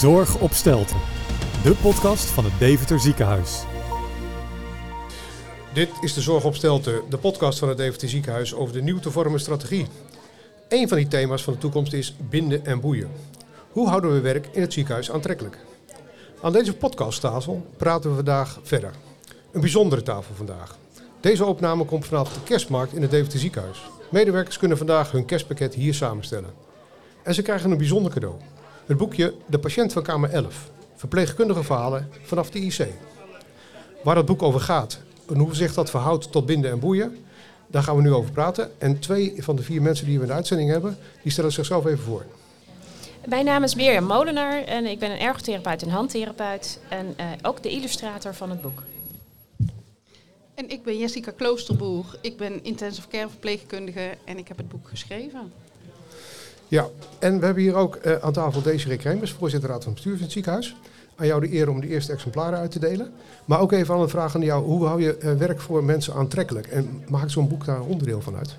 Zorg 0.00 0.40
op 0.40 0.52
Stelten, 0.52 0.96
de 1.62 1.74
podcast 1.82 2.24
van 2.24 2.44
het 2.44 2.52
Deventer 2.58 3.00
Ziekenhuis. 3.00 3.62
Dit 5.72 5.88
is 6.00 6.14
de 6.14 6.20
Zorg 6.20 6.44
op 6.44 6.54
Stelten, 6.54 7.02
de 7.08 7.18
podcast 7.18 7.58
van 7.58 7.68
het 7.68 7.76
Deventer 7.76 8.08
Ziekenhuis 8.08 8.54
over 8.54 8.74
de 8.74 8.82
nieuw 8.82 8.98
te 8.98 9.10
vormen 9.10 9.40
strategie. 9.40 9.86
Een 10.68 10.88
van 10.88 10.96
die 10.96 11.08
thema's 11.08 11.42
van 11.42 11.52
de 11.52 11.58
toekomst 11.58 11.92
is 11.92 12.16
binden 12.30 12.66
en 12.66 12.80
boeien. 12.80 13.10
Hoe 13.70 13.88
houden 13.88 14.12
we 14.12 14.20
werk 14.20 14.48
in 14.52 14.60
het 14.60 14.72
ziekenhuis 14.72 15.10
aantrekkelijk? 15.10 15.58
Aan 16.42 16.52
deze 16.52 16.76
podcasttafel 16.76 17.66
praten 17.76 18.10
we 18.10 18.16
vandaag 18.16 18.58
verder. 18.62 18.92
Een 19.52 19.60
bijzondere 19.60 20.02
tafel 20.02 20.34
vandaag. 20.34 20.78
Deze 21.20 21.44
opname 21.44 21.84
komt 21.84 22.06
vanaf 22.06 22.32
de 22.32 22.42
kerstmarkt 22.42 22.92
in 22.92 23.02
het 23.02 23.10
Deventer 23.10 23.38
Ziekenhuis. 23.38 23.82
Medewerkers 24.10 24.58
kunnen 24.58 24.78
vandaag 24.78 25.12
hun 25.12 25.24
kerstpakket 25.24 25.74
hier 25.74 25.94
samenstellen. 25.94 26.50
En 27.22 27.34
ze 27.34 27.42
krijgen 27.42 27.70
een 27.70 27.78
bijzonder 27.78 28.12
cadeau. 28.12 28.34
Het 28.90 28.98
boekje 28.98 29.34
De 29.46 29.58
patiënt 29.58 29.92
van 29.92 30.02
kamer 30.02 30.30
11. 30.30 30.70
Verpleegkundige 30.94 31.64
verhalen 31.64 32.08
vanaf 32.22 32.50
de 32.50 32.58
IC. 32.58 32.86
Waar 34.02 34.16
het 34.16 34.26
boek 34.26 34.42
over 34.42 34.60
gaat 34.60 35.00
en 35.28 35.38
hoe 35.38 35.54
zich 35.54 35.74
dat 35.74 35.90
verhoudt 35.90 36.32
tot 36.32 36.46
binden 36.46 36.70
en 36.70 36.78
boeien, 36.78 37.16
daar 37.66 37.82
gaan 37.82 37.96
we 37.96 38.02
nu 38.02 38.12
over 38.12 38.32
praten. 38.32 38.70
En 38.78 38.98
twee 38.98 39.34
van 39.38 39.56
de 39.56 39.62
vier 39.62 39.82
mensen 39.82 40.06
die 40.06 40.16
we 40.16 40.22
in 40.22 40.28
de 40.28 40.34
uitzending 40.34 40.70
hebben, 40.70 40.98
die 41.22 41.32
stellen 41.32 41.52
zichzelf 41.52 41.86
even 41.86 42.04
voor. 42.04 42.24
Mijn 43.26 43.44
naam 43.44 43.62
is 43.62 43.74
Mirjam 43.74 44.04
Molenaar 44.04 44.62
en 44.64 44.86
ik 44.86 44.98
ben 44.98 45.10
een 45.10 45.20
ergotherapeut 45.20 45.82
en 45.82 45.88
handtherapeut 45.88 46.80
en 46.88 47.06
uh, 47.20 47.26
ook 47.42 47.62
de 47.62 47.70
illustrator 47.70 48.34
van 48.34 48.50
het 48.50 48.60
boek. 48.60 48.82
En 50.54 50.70
ik 50.70 50.82
ben 50.82 50.98
Jessica 50.98 51.30
Kloosterboer. 51.30 52.18
Ik 52.20 52.36
ben 52.36 52.64
intensive 52.64 53.08
care 53.08 53.28
verpleegkundige 53.28 54.16
en 54.24 54.38
ik 54.38 54.48
heb 54.48 54.56
het 54.56 54.68
boek 54.68 54.88
geschreven. 54.88 55.52
Ja, 56.70 56.88
en 57.18 57.38
we 57.38 57.44
hebben 57.44 57.62
hier 57.62 57.74
ook 57.74 57.98
uh, 58.06 58.14
aan 58.20 58.32
tafel 58.32 58.62
Desiree 58.62 58.96
Kremers, 58.96 59.32
voorzitter 59.32 59.70
raad 59.70 59.84
van 59.84 59.92
bestuur 59.92 60.12
van 60.12 60.22
het 60.22 60.32
ziekenhuis. 60.32 60.76
Aan 61.16 61.26
jou 61.26 61.40
de 61.40 61.52
eer 61.52 61.68
om 61.68 61.80
de 61.80 61.88
eerste 61.88 62.12
exemplaren 62.12 62.58
uit 62.58 62.70
te 62.70 62.78
delen. 62.78 63.12
Maar 63.44 63.60
ook 63.60 63.72
even 63.72 63.94
aan 63.94 64.00
een 64.00 64.08
vraag 64.08 64.34
aan 64.34 64.40
jou. 64.40 64.64
Hoe 64.64 64.86
hou 64.86 65.02
je 65.02 65.18
uh, 65.22 65.32
werk 65.32 65.60
voor 65.60 65.84
mensen 65.84 66.14
aantrekkelijk? 66.14 66.66
En 66.66 67.04
maakt 67.08 67.30
zo'n 67.30 67.48
boek 67.48 67.64
daar 67.64 67.76
een 67.76 67.82
onderdeel 67.82 68.20
van 68.20 68.36
uit? 68.36 68.56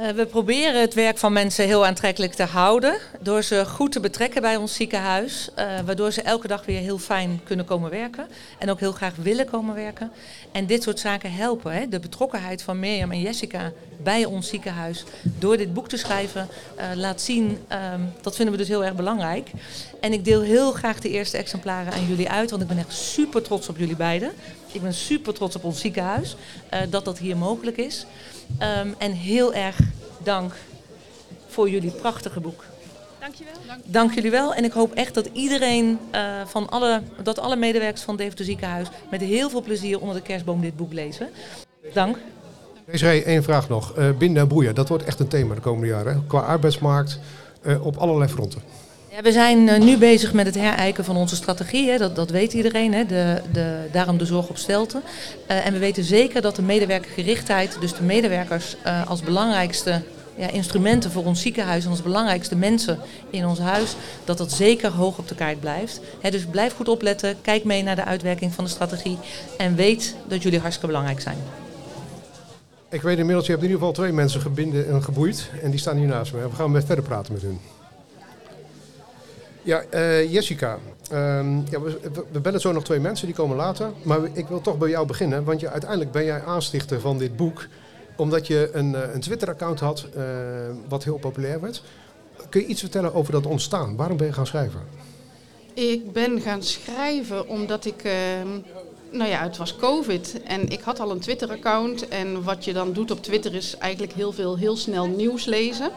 Uh, 0.00 0.08
we 0.08 0.26
proberen 0.26 0.80
het 0.80 0.94
werk 0.94 1.18
van 1.18 1.32
mensen 1.32 1.64
heel 1.64 1.86
aantrekkelijk 1.86 2.34
te 2.34 2.42
houden. 2.42 2.98
Door 3.20 3.42
ze 3.42 3.66
goed 3.66 3.92
te 3.92 4.00
betrekken 4.00 4.42
bij 4.42 4.56
ons 4.56 4.74
ziekenhuis. 4.74 5.48
Uh, 5.58 5.64
waardoor 5.84 6.12
ze 6.12 6.22
elke 6.22 6.48
dag 6.48 6.64
weer 6.64 6.80
heel 6.80 6.98
fijn 6.98 7.40
kunnen 7.44 7.66
komen 7.66 7.90
werken. 7.90 8.26
En 8.58 8.70
ook 8.70 8.80
heel 8.80 8.92
graag 8.92 9.14
willen 9.16 9.46
komen 9.46 9.74
werken. 9.74 10.10
En 10.52 10.66
dit 10.66 10.82
soort 10.82 11.00
zaken 11.00 11.32
helpen. 11.32 11.72
Hè. 11.72 11.88
De 11.88 12.00
betrokkenheid 12.00 12.62
van 12.62 12.78
Mirjam 12.78 13.10
en 13.10 13.20
Jessica 13.20 13.72
bij 14.02 14.24
ons 14.24 14.48
ziekenhuis. 14.48 15.04
Door 15.38 15.56
dit 15.56 15.74
boek 15.74 15.88
te 15.88 15.96
schrijven. 15.96 16.48
Uh, 16.78 16.84
laat 16.94 17.20
zien. 17.20 17.58
Um, 17.94 18.12
dat 18.22 18.36
vinden 18.36 18.54
we 18.54 18.60
dus 18.60 18.68
heel 18.68 18.84
erg 18.84 18.94
belangrijk. 18.94 19.50
En 20.00 20.12
ik 20.12 20.24
deel 20.24 20.40
heel 20.40 20.72
graag 20.72 21.00
de 21.00 21.10
eerste 21.10 21.36
exemplaren 21.36 21.92
aan 21.92 22.06
jullie 22.06 22.30
uit. 22.30 22.50
Want 22.50 22.62
ik 22.62 22.68
ben 22.68 22.78
echt 22.78 22.92
super 22.92 23.42
trots 23.42 23.68
op 23.68 23.78
jullie 23.78 23.96
beiden. 23.96 24.32
Ik 24.72 24.82
ben 24.82 24.94
super 24.94 25.34
trots 25.34 25.56
op 25.56 25.64
ons 25.64 25.80
ziekenhuis. 25.80 26.36
dat 26.88 27.04
dat 27.04 27.18
hier 27.18 27.36
mogelijk 27.36 27.76
is. 27.76 28.06
Um, 28.62 28.94
en 28.98 29.12
heel 29.12 29.54
erg 29.54 29.78
dank 30.22 30.52
voor 31.46 31.70
jullie 31.70 31.90
prachtige 31.90 32.40
boek. 32.40 32.64
Dankjewel. 33.20 33.54
Dank, 33.66 33.80
dank 33.84 34.14
jullie 34.14 34.30
wel. 34.30 34.54
En 34.54 34.64
ik 34.64 34.72
hoop 34.72 34.94
echt 34.94 35.14
dat 35.14 35.28
iedereen 35.32 35.98
uh, 36.14 36.20
van 36.46 36.68
alle, 36.68 37.02
dat 37.22 37.38
alle 37.38 37.56
medewerkers 37.56 38.02
van 38.02 38.16
Deventer 38.16 38.44
Ziekenhuis 38.44 38.88
met 39.10 39.20
heel 39.20 39.50
veel 39.50 39.62
plezier 39.62 40.00
onder 40.00 40.16
de 40.16 40.22
kerstboom 40.22 40.60
dit 40.60 40.76
boek 40.76 40.92
lezen. 40.92 41.28
Dank. 41.92 42.16
Deze 42.90 43.24
één 43.24 43.42
vraag 43.42 43.68
nog. 43.68 43.98
Uh, 43.98 44.10
binden 44.16 44.42
en 44.42 44.48
boeien, 44.48 44.74
dat 44.74 44.88
wordt 44.88 45.04
echt 45.04 45.20
een 45.20 45.28
thema 45.28 45.54
de 45.54 45.60
komende 45.60 45.86
jaren. 45.86 46.14
Hè? 46.14 46.20
Qua 46.26 46.40
arbeidsmarkt 46.40 47.18
uh, 47.62 47.86
op 47.86 47.96
allerlei 47.96 48.30
fronten. 48.30 48.62
We 49.22 49.32
zijn 49.32 49.68
uh, 49.68 49.78
nu 49.78 49.98
bezig 49.98 50.32
met 50.32 50.46
het 50.46 50.54
herijken 50.54 51.04
van 51.04 51.16
onze 51.16 51.36
strategie. 51.36 51.90
Hè. 51.90 51.98
Dat, 51.98 52.16
dat 52.16 52.30
weet 52.30 52.52
iedereen. 52.52 52.94
Hè. 52.94 53.06
De, 53.06 53.42
de, 53.52 53.88
daarom 53.92 54.18
de 54.18 54.24
zorg 54.24 54.48
op 54.48 54.56
stelten. 54.56 55.02
Uh, 55.50 55.66
en 55.66 55.72
we 55.72 55.78
weten 55.78 56.04
zeker 56.04 56.40
dat 56.40 56.56
de 56.56 56.62
medewerkergerichtheid, 56.62 57.76
dus 57.80 57.94
de 57.94 58.02
medewerkers 58.02 58.76
uh, 58.86 59.08
als 59.10 59.20
belangrijkste 59.20 60.02
ja, 60.34 60.50
instrumenten 60.50 61.10
voor 61.10 61.24
ons 61.24 61.40
ziekenhuis 61.40 61.84
en 61.84 61.90
als 61.90 62.02
belangrijkste 62.02 62.56
mensen 62.56 62.98
in 63.30 63.46
ons 63.46 63.58
huis, 63.58 63.96
dat 64.24 64.38
dat 64.38 64.52
zeker 64.52 64.90
hoog 64.90 65.18
op 65.18 65.28
de 65.28 65.34
kaart 65.34 65.60
blijft. 65.60 66.00
Dus 66.30 66.44
blijf 66.44 66.74
goed 66.74 66.88
opletten, 66.88 67.36
kijk 67.42 67.64
mee 67.64 67.82
naar 67.82 67.96
de 67.96 68.04
uitwerking 68.04 68.52
van 68.52 68.64
de 68.64 68.70
strategie 68.70 69.18
en 69.56 69.74
weet 69.74 70.14
dat 70.28 70.42
jullie 70.42 70.58
hartstikke 70.58 70.86
belangrijk 70.86 71.20
zijn. 71.20 71.38
Ik 72.90 73.02
weet 73.02 73.18
inmiddels, 73.18 73.46
je 73.46 73.52
hebt 73.52 73.64
in 73.64 73.70
ieder 73.70 73.86
geval 73.86 74.02
twee 74.02 74.12
mensen 74.12 74.40
gebinden 74.40 74.88
en 74.88 75.02
geboeid 75.02 75.50
en 75.62 75.70
die 75.70 75.80
staan 75.80 75.96
hier 75.96 76.06
naast 76.06 76.32
me. 76.32 76.48
We 76.48 76.54
gaan 76.54 76.70
met 76.70 76.84
verder 76.84 77.04
praten 77.04 77.32
met 77.32 77.42
hun. 77.42 77.58
Ja, 79.66 79.84
uh, 79.94 80.32
Jessica. 80.32 80.78
Ja, 81.70 81.80
we, 82.32 82.40
bellen 82.42 82.60
zo 82.60 82.72
nog 82.72 82.84
twee 82.84 83.00
mensen, 83.00 83.26
die 83.26 83.34
komen 83.34 83.56
later. 83.56 83.90
Maar 84.02 84.18
ik 84.32 84.46
wil 84.46 84.60
toch 84.60 84.78
bij 84.78 84.88
jou 84.88 85.06
beginnen, 85.06 85.44
want 85.44 85.60
je, 85.60 85.68
uiteindelijk 85.70 86.10
ben 86.12 86.24
jij 86.24 86.42
aanstichter 86.42 87.00
van 87.00 87.18
dit 87.18 87.36
boek. 87.36 87.66
Omdat 88.16 88.46
je 88.46 88.70
een, 88.72 89.14
een 89.14 89.20
Twitter-account 89.20 89.80
had, 89.80 90.06
uh, 90.16 90.22
wat 90.88 91.04
heel 91.04 91.18
populair 91.18 91.60
werd. 91.60 91.82
Kun 92.48 92.60
je 92.60 92.66
iets 92.66 92.80
vertellen 92.80 93.14
over 93.14 93.32
dat 93.32 93.46
ontstaan? 93.46 93.96
Waarom 93.96 94.16
ben 94.16 94.26
je 94.26 94.32
gaan 94.32 94.46
schrijven? 94.46 94.80
Ik 95.74 96.12
ben 96.12 96.40
gaan 96.40 96.62
schrijven 96.62 97.48
omdat 97.48 97.84
ik... 97.84 98.04
Uh, 98.04 98.12
nou 99.10 99.30
ja, 99.30 99.42
het 99.42 99.56
was 99.56 99.76
COVID 99.76 100.42
en 100.42 100.68
ik 100.68 100.80
had 100.80 101.00
al 101.00 101.10
een 101.10 101.20
Twitter-account. 101.20 102.08
En 102.08 102.42
wat 102.42 102.64
je 102.64 102.72
dan 102.72 102.92
doet 102.92 103.10
op 103.10 103.22
Twitter 103.22 103.54
is 103.54 103.76
eigenlijk 103.76 104.12
heel 104.12 104.32
veel 104.32 104.56
heel 104.56 104.76
snel 104.76 105.06
nieuws 105.06 105.44
lezen. 105.44 105.90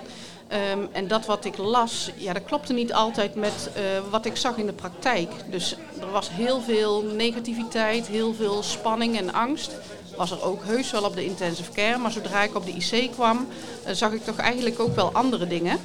Um, 0.74 0.90
en 0.92 1.08
dat 1.08 1.26
wat 1.26 1.46
ik 1.46 1.58
las, 1.58 2.12
ja, 2.16 2.34
dat 2.34 2.44
klopte 2.44 2.74
niet 2.74 2.94
altijd 2.94 3.36
met 3.36 3.70
uh, 3.78 3.82
wat 4.10 4.26
ik 4.26 4.36
zag 4.36 4.58
in 4.58 4.66
de 4.66 4.74
praktijk. 4.74 5.32
Dus 5.50 5.76
er 6.00 6.12
was 6.12 6.30
heel 6.32 6.62
veel 6.62 7.04
negativiteit, 7.04 8.08
heel 8.08 8.34
veel 8.34 8.64
spanning 8.64 9.18
en 9.18 9.34
angst. 9.34 9.72
Was 10.16 10.32
er 10.32 10.44
ook 10.44 10.64
heus 10.64 10.92
wel 10.92 11.04
op 11.04 11.16
de 11.16 11.26
intensive 11.26 11.72
care, 11.72 11.98
maar 11.98 12.12
zodra 12.12 12.44
ik 12.44 12.56
op 12.56 12.66
de 12.66 12.72
IC 12.72 13.12
kwam, 13.12 13.48
uh, 13.88 13.94
zag 13.94 14.12
ik 14.12 14.24
toch 14.24 14.38
eigenlijk 14.38 14.80
ook 14.80 14.96
wel 14.96 15.12
andere 15.14 15.48
dingen. 15.48 15.78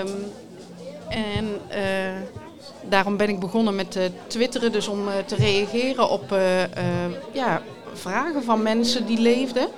Um, 0.00 0.32
en 1.08 1.60
uh, 1.70 2.20
daarom 2.88 3.16
ben 3.16 3.28
ik 3.28 3.40
begonnen 3.40 3.74
met 3.74 3.98
twitteren, 4.26 4.72
dus 4.72 4.88
om 4.88 5.04
te 5.26 5.34
reageren 5.34 6.08
op 6.10 6.36
ja, 7.32 7.62
vragen 7.94 8.42
van 8.42 8.62
mensen 8.62 9.06
die 9.06 9.18
leefden. 9.18 9.68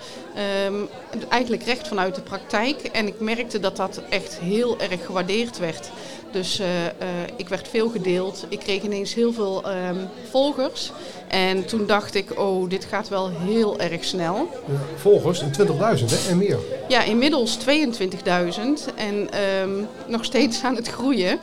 Um, 0.66 0.88
eigenlijk 1.28 1.62
recht 1.62 1.88
vanuit 1.88 2.14
de 2.14 2.20
praktijk. 2.20 2.82
En 2.82 3.06
ik 3.06 3.20
merkte 3.20 3.60
dat 3.60 3.76
dat 3.76 4.00
echt 4.08 4.38
heel 4.38 4.80
erg 4.80 5.06
gewaardeerd 5.06 5.58
werd. 5.58 5.90
Dus 6.30 6.60
uh, 6.60 6.66
uh, 6.84 6.88
ik 7.36 7.48
werd 7.48 7.68
veel 7.68 7.88
gedeeld. 7.88 8.46
Ik 8.48 8.58
kreeg 8.58 8.82
ineens 8.82 9.14
heel 9.14 9.32
veel 9.32 9.64
um, 9.68 10.08
volgers. 10.30 10.92
En 11.28 11.64
toen 11.66 11.86
dacht 11.86 12.14
ik, 12.14 12.38
oh, 12.38 12.68
dit 12.68 12.84
gaat 12.84 13.08
wel 13.08 13.30
heel 13.30 13.80
erg 13.80 14.04
snel. 14.04 14.48
Volgers, 14.96 15.42
20.000 15.42 16.28
en 16.28 16.38
meer? 16.38 16.58
Ja, 16.88 17.02
inmiddels 17.02 17.58
22.000. 17.58 18.94
En 18.94 19.28
um, 19.62 19.88
nog 20.06 20.24
steeds 20.24 20.62
aan 20.62 20.76
het 20.76 20.88
groeien. 20.88 21.38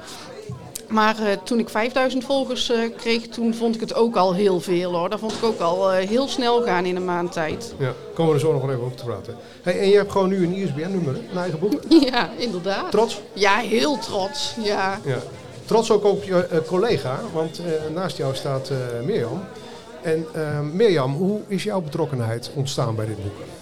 Maar 0.88 1.16
uh, 1.20 1.32
toen 1.44 1.60
ik 1.60 1.70
5000 1.70 2.24
volgers 2.24 2.70
uh, 2.70 2.78
kreeg, 2.98 3.28
toen 3.28 3.54
vond 3.54 3.76
ik 3.76 3.82
het 3.82 3.94
ook 3.94 4.16
al 4.16 4.34
heel 4.34 4.60
veel 4.60 4.96
hoor. 4.96 5.10
Dat 5.10 5.20
vond 5.20 5.34
ik 5.34 5.44
ook 5.44 5.60
al 5.60 5.94
uh, 5.94 6.08
heel 6.08 6.28
snel 6.28 6.62
gaan 6.64 6.86
in 6.86 6.96
een 6.96 7.06
maand 7.06 7.32
tijd. 7.32 7.74
Ja, 7.78 7.94
komen 8.14 8.34
we 8.34 8.40
er 8.40 8.46
zo 8.46 8.54
nog 8.54 8.64
even 8.64 8.82
over 8.82 8.98
te 8.98 9.04
praten. 9.04 9.36
Hey, 9.62 9.80
en 9.80 9.90
je 9.90 9.96
hebt 9.96 10.12
gewoon 10.12 10.30
nu 10.30 10.44
een 10.44 10.54
ISBN-nummer, 10.54 11.16
een 11.32 11.38
eigen 11.38 11.60
boek? 11.60 11.74
Ja, 12.10 12.30
inderdaad. 12.38 12.92
Trots? 12.92 13.22
Ja, 13.34 13.58
heel 13.58 13.98
trots. 13.98 14.56
Ja. 14.64 15.00
ja. 15.06 15.18
Trots 15.66 15.92
ook 15.92 16.04
op 16.04 16.24
je 16.24 16.64
collega, 16.66 17.20
want 17.34 17.62
naast 17.94 18.18
jou 18.18 18.36
staat 18.36 18.72
Mirjam. 19.04 19.44
En 20.02 20.26
Mirjam, 20.74 21.14
hoe 21.14 21.40
is 21.48 21.64
jouw 21.64 21.82
betrokkenheid 21.82 22.52
ontstaan 22.56 22.96
bij 22.96 23.06
dit 23.06 23.24
boek? 23.24 23.57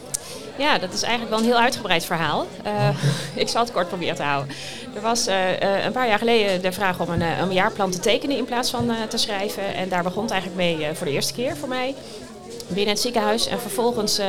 Ja, 0.57 0.77
dat 0.77 0.93
is 0.93 1.01
eigenlijk 1.01 1.31
wel 1.31 1.39
een 1.39 1.51
heel 1.51 1.63
uitgebreid 1.63 2.05
verhaal. 2.05 2.45
Uh, 2.65 2.89
ik 3.43 3.47
zal 3.47 3.61
het 3.61 3.71
kort 3.71 3.87
proberen 3.87 4.15
te 4.15 4.23
houden. 4.23 4.55
Er 4.95 5.01
was 5.01 5.27
uh, 5.27 5.49
uh, 5.49 5.85
een 5.85 5.91
paar 5.91 6.07
jaar 6.07 6.17
geleden 6.17 6.61
de 6.61 6.71
vraag 6.71 6.99
om 6.99 7.09
een, 7.09 7.21
een 7.21 7.53
jaarplan 7.53 7.91
te 7.91 7.99
tekenen 7.99 8.37
in 8.37 8.45
plaats 8.45 8.69
van 8.69 8.91
te 9.09 9.17
schrijven. 9.17 9.75
En 9.75 9.89
daar 9.89 10.03
begon 10.03 10.23
het 10.23 10.31
eigenlijk 10.31 10.61
mee 10.61 10.93
voor 10.93 11.05
de 11.05 11.11
eerste 11.11 11.33
keer 11.33 11.57
voor 11.57 11.69
mij 11.69 11.95
binnen 12.67 12.93
het 12.93 13.01
ziekenhuis. 13.01 13.47
En 13.47 13.59
vervolgens 13.59 14.19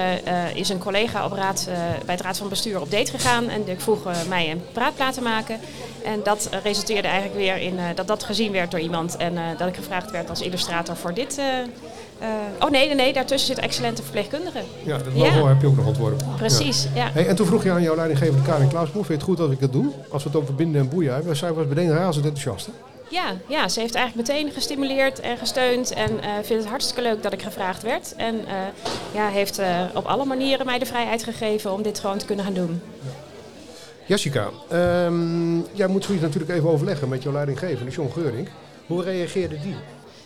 is 0.55 0.69
een 0.69 0.78
collega 0.78 1.25
op 1.25 1.32
raad, 1.32 1.69
bij 2.05 2.14
het 2.14 2.25
raad 2.25 2.38
van 2.38 2.49
bestuur 2.49 2.81
op 2.81 2.90
date 2.90 3.11
gegaan. 3.11 3.49
En 3.49 3.69
ik 3.69 3.81
vroeg 3.81 4.29
mij 4.29 4.50
een 4.50 4.62
praatplaat 4.72 5.14
te 5.14 5.22
maken. 5.22 5.61
En 6.05 6.20
dat 6.22 6.49
resulteerde 6.62 7.08
eigenlijk 7.08 7.38
weer 7.38 7.56
in 7.56 7.79
dat 7.94 8.06
dat 8.06 8.25
gezien 8.25 8.52
werd 8.52 8.70
door 8.70 8.81
iemand. 8.81 9.17
En 9.17 9.38
dat 9.58 9.69
ik 9.69 9.75
gevraagd 9.76 10.11
werd 10.11 10.31
als 10.31 10.40
illustrator 10.40 10.96
voor 10.96 11.14
dit 11.14 11.40
oh 12.61 12.71
nee, 12.71 12.95
nee, 12.95 13.13
daartussen 13.13 13.55
zit 13.55 13.65
excellente 13.65 14.03
verpleegkundige. 14.03 14.61
Ja, 14.83 14.99
dat 14.99 15.13
logo 15.15 15.25
ja. 15.27 15.49
heb 15.49 15.61
je 15.61 15.67
ook 15.67 15.77
nog 15.77 15.87
ontworpen. 15.87 16.27
Precies, 16.37 16.89
ja. 16.95 17.05
ja. 17.05 17.11
Hey, 17.13 17.27
en 17.27 17.37
toen 17.37 17.47
vroeg 17.47 17.65
je 17.65 17.71
aan 17.71 17.83
jouw 17.83 17.97
leidinggevende 17.97 18.43
Karin 18.43 18.69
Klaasboer, 18.69 19.05
vind 19.05 19.07
je 19.07 19.15
het 19.15 19.23
goed 19.23 19.37
dat 19.37 19.51
ik 19.51 19.61
dat 19.61 19.73
doe? 19.73 19.93
Als 20.11 20.23
we 20.23 20.29
het 20.29 20.39
over 20.39 20.55
binden 20.55 20.81
en 20.81 20.89
boeien 20.89 21.15
hebben. 21.15 21.37
Zij 21.37 21.53
was 21.53 21.67
meteen 21.67 21.91
razend 21.91 22.25
enthousiast. 22.25 22.67
Hè? 22.67 22.73
Ja, 23.09 23.35
ja, 23.49 23.69
ze 23.69 23.81
heeft 23.81 23.95
eigenlijk 23.95 24.29
meteen 24.29 24.51
gestimuleerd 24.53 25.21
en 25.21 25.39
gesteund. 25.39 25.93
En 25.93 26.11
uh, 26.11 26.19
vindt 26.43 26.63
het 26.63 26.67
hartstikke 26.67 27.03
leuk 27.03 27.23
dat 27.23 27.33
ik 27.33 27.43
gevraagd 27.43 27.83
werd. 27.83 28.15
En 28.17 28.35
uh, 28.35 28.53
ja, 29.15 29.29
heeft 29.29 29.61
uh, 29.61 29.81
op 29.95 30.05
alle 30.05 30.25
manieren 30.25 30.67
mij 30.67 30.79
de 30.79 30.87
vrijheid 30.87 31.23
gegeven 31.23 31.73
om 31.73 31.83
dit 31.83 32.01
gewoon 32.01 32.19
te 32.19 32.27
kunnen 32.27 32.45
gaan 32.45 32.55
doen. 32.55 32.83
Ja. 33.01 33.11
Jessica, 34.09 34.49
um, 34.73 35.67
jij 35.73 35.87
moet 35.87 36.05
zoiets 36.05 36.25
natuurlijk 36.25 36.53
even 36.53 36.69
overleggen 36.69 37.09
met 37.09 37.23
jouw 37.23 37.33
leidinggevende, 37.33 37.91
John 37.91 38.13
Geuring. 38.13 38.49
Hoe 38.87 39.03
reageerde 39.03 39.61
die? 39.61 39.77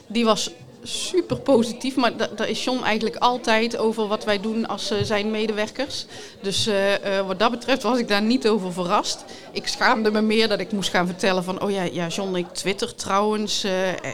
Die 0.07 0.25
was 0.25 0.51
super 0.83 1.37
positief, 1.41 1.97
maar 1.97 2.17
da- 2.17 2.29
daar 2.37 2.49
is 2.49 2.65
John 2.65 2.83
eigenlijk 2.83 3.17
altijd 3.17 3.77
over 3.77 4.07
wat 4.07 4.25
wij 4.25 4.41
doen 4.41 4.67
als 4.67 4.91
eh, 4.91 4.99
zijn 5.03 5.31
medewerkers. 5.31 6.07
Dus 6.43 6.67
eh, 6.67 7.19
eh, 7.19 7.27
wat 7.27 7.39
dat 7.39 7.51
betreft 7.51 7.83
was 7.83 7.99
ik 7.99 8.09
daar 8.09 8.23
niet 8.23 8.49
over 8.49 8.73
verrast. 8.73 9.25
Ik 9.53 9.67
schaamde 9.67 10.11
me 10.11 10.21
meer 10.21 10.49
dat 10.49 10.61
ik 10.61 10.73
moest 10.73 10.91
gaan 10.91 11.07
vertellen 11.07 11.45
van, 11.45 11.63
oh 11.63 11.71
ja, 11.71 11.83
ja 11.83 12.07
John, 12.07 12.35
ik 12.37 12.47
twitter 12.53 12.95
trouwens. 12.95 13.65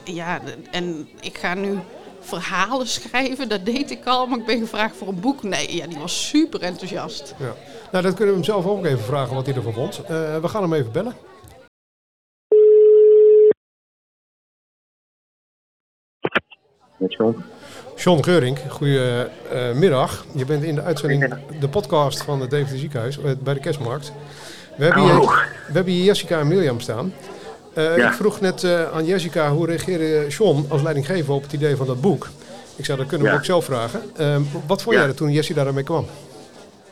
ja, 0.04 0.40
en 0.70 1.08
ik 1.20 1.38
ga 1.38 1.54
nu 1.54 1.78
verhalen 2.20 2.86
schrijven, 2.88 3.48
dat 3.48 3.64
deed 3.64 3.90
ik 3.90 4.06
al, 4.06 4.26
maar 4.26 4.38
ik 4.38 4.46
ben 4.46 4.58
gevraagd 4.58 4.96
voor 4.96 5.08
een 5.08 5.20
boek. 5.20 5.42
Nee, 5.42 5.76
ja, 5.76 5.86
die 5.86 5.98
was 5.98 6.28
super 6.28 6.62
enthousiast. 6.62 7.34
Ja. 7.38 7.54
Nou, 7.92 8.04
dat 8.04 8.14
kunnen 8.14 8.34
we 8.34 8.40
hem 8.40 8.44
zelf 8.44 8.66
ook 8.66 8.84
even 8.84 9.04
vragen 9.04 9.34
wat 9.34 9.46
hij 9.46 9.54
ervan 9.54 9.72
vond. 9.72 10.00
We 10.06 10.48
gaan 10.48 10.62
hem 10.62 10.72
even 10.72 10.92
bellen. 10.92 11.14
Met 16.96 17.12
John. 17.12 17.44
John 17.96 18.22
Geurink, 18.22 18.58
goedemiddag. 18.58 20.24
je 20.34 20.44
bent 20.46 20.62
in 20.62 20.74
de 20.74 20.82
uitzending, 20.82 21.34
de 21.60 21.68
podcast 21.68 22.22
van 22.24 22.40
het 22.40 22.50
Deventer 22.50 22.78
Ziekenhuis 22.78 23.18
eh, 23.18 23.30
bij 23.44 23.54
de 23.54 23.60
Kerstmarkt. 23.60 24.12
We 24.76 24.84
hebben, 24.84 25.02
hier, 25.02 25.12
Hallo. 25.12 25.26
we 25.66 25.72
hebben 25.72 25.92
hier 25.92 26.04
Jessica 26.04 26.38
en 26.40 26.48
Mirjam 26.48 26.80
staan. 26.80 27.12
Eh, 27.74 27.96
Ja. 27.96 28.06
Ik 28.06 28.12
vroeg 28.12 28.40
net 28.40 28.64
eh, 28.64 28.92
aan 28.92 29.04
Jessica 29.04 29.50
hoe 29.50 29.66
reageerde 29.66 30.26
John 30.28 30.66
als 30.70 30.82
leidinggever 30.82 31.34
op 31.34 31.42
het 31.42 31.52
idee 31.52 31.76
van 31.76 31.86
dat 31.86 32.00
boek. 32.00 32.28
Ik 32.76 32.84
zei, 32.84 32.98
dat 32.98 33.06
kunnen 33.06 33.26
we 33.26 33.32
Ja. 33.32 33.38
ook 33.38 33.44
zelf 33.44 33.64
vragen. 33.64 34.00
Eh, 34.16 34.36
wat 34.66 34.82
vond 34.82 34.94
Ja. 34.94 35.00
jij 35.00 35.10
er 35.10 35.16
toen 35.16 35.30
Jessie 35.32 35.54
daarmee 35.54 35.84
kwam? 35.84 36.06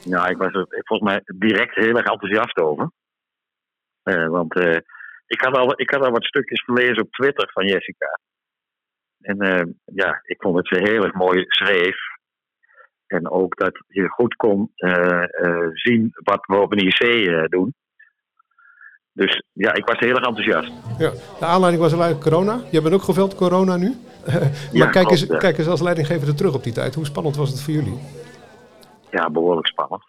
Ja, 0.00 0.28
ik 0.28 0.36
was 0.36 0.52
er 0.52 0.66
volgens 0.68 1.10
mij 1.10 1.20
direct 1.34 1.74
heel 1.74 1.96
erg 1.96 2.06
enthousiast 2.10 2.56
over. 2.58 2.90
Eh, 4.02 4.26
want 4.28 4.54
eh, 4.54 4.76
ik, 5.26 5.40
had 5.40 5.56
al, 5.56 5.80
ik 5.80 5.90
had 5.90 6.02
al 6.04 6.10
wat 6.10 6.24
stukjes 6.24 6.62
gelezen 6.64 7.02
op 7.02 7.12
Twitter 7.12 7.50
van 7.52 7.66
Jessica. 7.66 8.20
En 9.24 9.38
eh, 9.38 9.66
ja, 9.84 10.20
ik 10.22 10.36
vond 10.38 10.54
dat 10.54 10.66
ze 10.66 10.90
heel 10.90 11.04
erg 11.04 11.14
mooi 11.14 11.44
schreef. 11.46 11.96
En 13.06 13.30
ook 13.30 13.56
dat 13.56 13.82
je 13.86 14.08
goed 14.08 14.34
kon 14.34 14.70
eh, 14.74 15.22
eh, 15.22 15.68
zien 15.72 16.10
wat 16.12 16.46
we 16.46 16.56
op 16.56 16.72
een 16.72 16.86
IC 16.86 17.50
doen. 17.50 17.74
Dus 19.12 19.42
ja, 19.52 19.72
ik 19.72 19.86
was 19.86 19.98
heel 19.98 20.16
erg 20.16 20.26
enthousiast. 20.26 20.72
Ja. 20.98 21.10
De 21.38 21.44
aanleiding 21.44 21.82
was 21.82 21.92
eigenlijk 21.92 22.22
corona. 22.22 22.60
Je 22.70 22.82
bent 22.82 22.94
ook 22.94 23.02
geveld 23.02 23.34
corona 23.34 23.76
nu. 23.76 23.88
maar 24.26 24.52
Ja, 24.72 24.90
kijk, 24.90 25.10
eens, 25.10 25.26
klopt, 25.26 25.42
kijk 25.42 25.58
eens 25.58 25.68
als 25.68 25.80
leidinggever 25.80 26.28
er 26.28 26.36
terug 26.36 26.54
op 26.54 26.62
die 26.62 26.72
tijd. 26.72 26.94
Hoe 26.94 27.04
spannend 27.04 27.36
was 27.36 27.50
het 27.50 27.62
voor 27.62 27.74
jullie? 27.74 27.98
ja, 29.10 29.30
behoorlijk 29.30 29.66
spannend. 29.66 30.04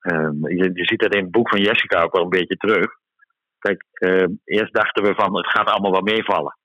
Ehm, 0.00 0.48
je, 0.48 0.70
je 0.74 0.84
ziet 0.84 1.00
dat 1.00 1.14
in 1.14 1.22
het 1.22 1.30
boek 1.30 1.48
van 1.48 1.60
Jessica 1.60 2.02
ook 2.02 2.12
wel 2.12 2.22
een 2.22 2.38
beetje 2.38 2.56
terug. 2.56 2.86
Kijk, 3.58 3.84
ehm, 3.92 4.30
eerst 4.44 4.74
dachten 4.74 5.04
we 5.04 5.14
van 5.14 5.36
het 5.36 5.46
gaat 5.46 5.68
allemaal 5.68 5.90
wel 5.90 6.14
meevallen. 6.14 6.56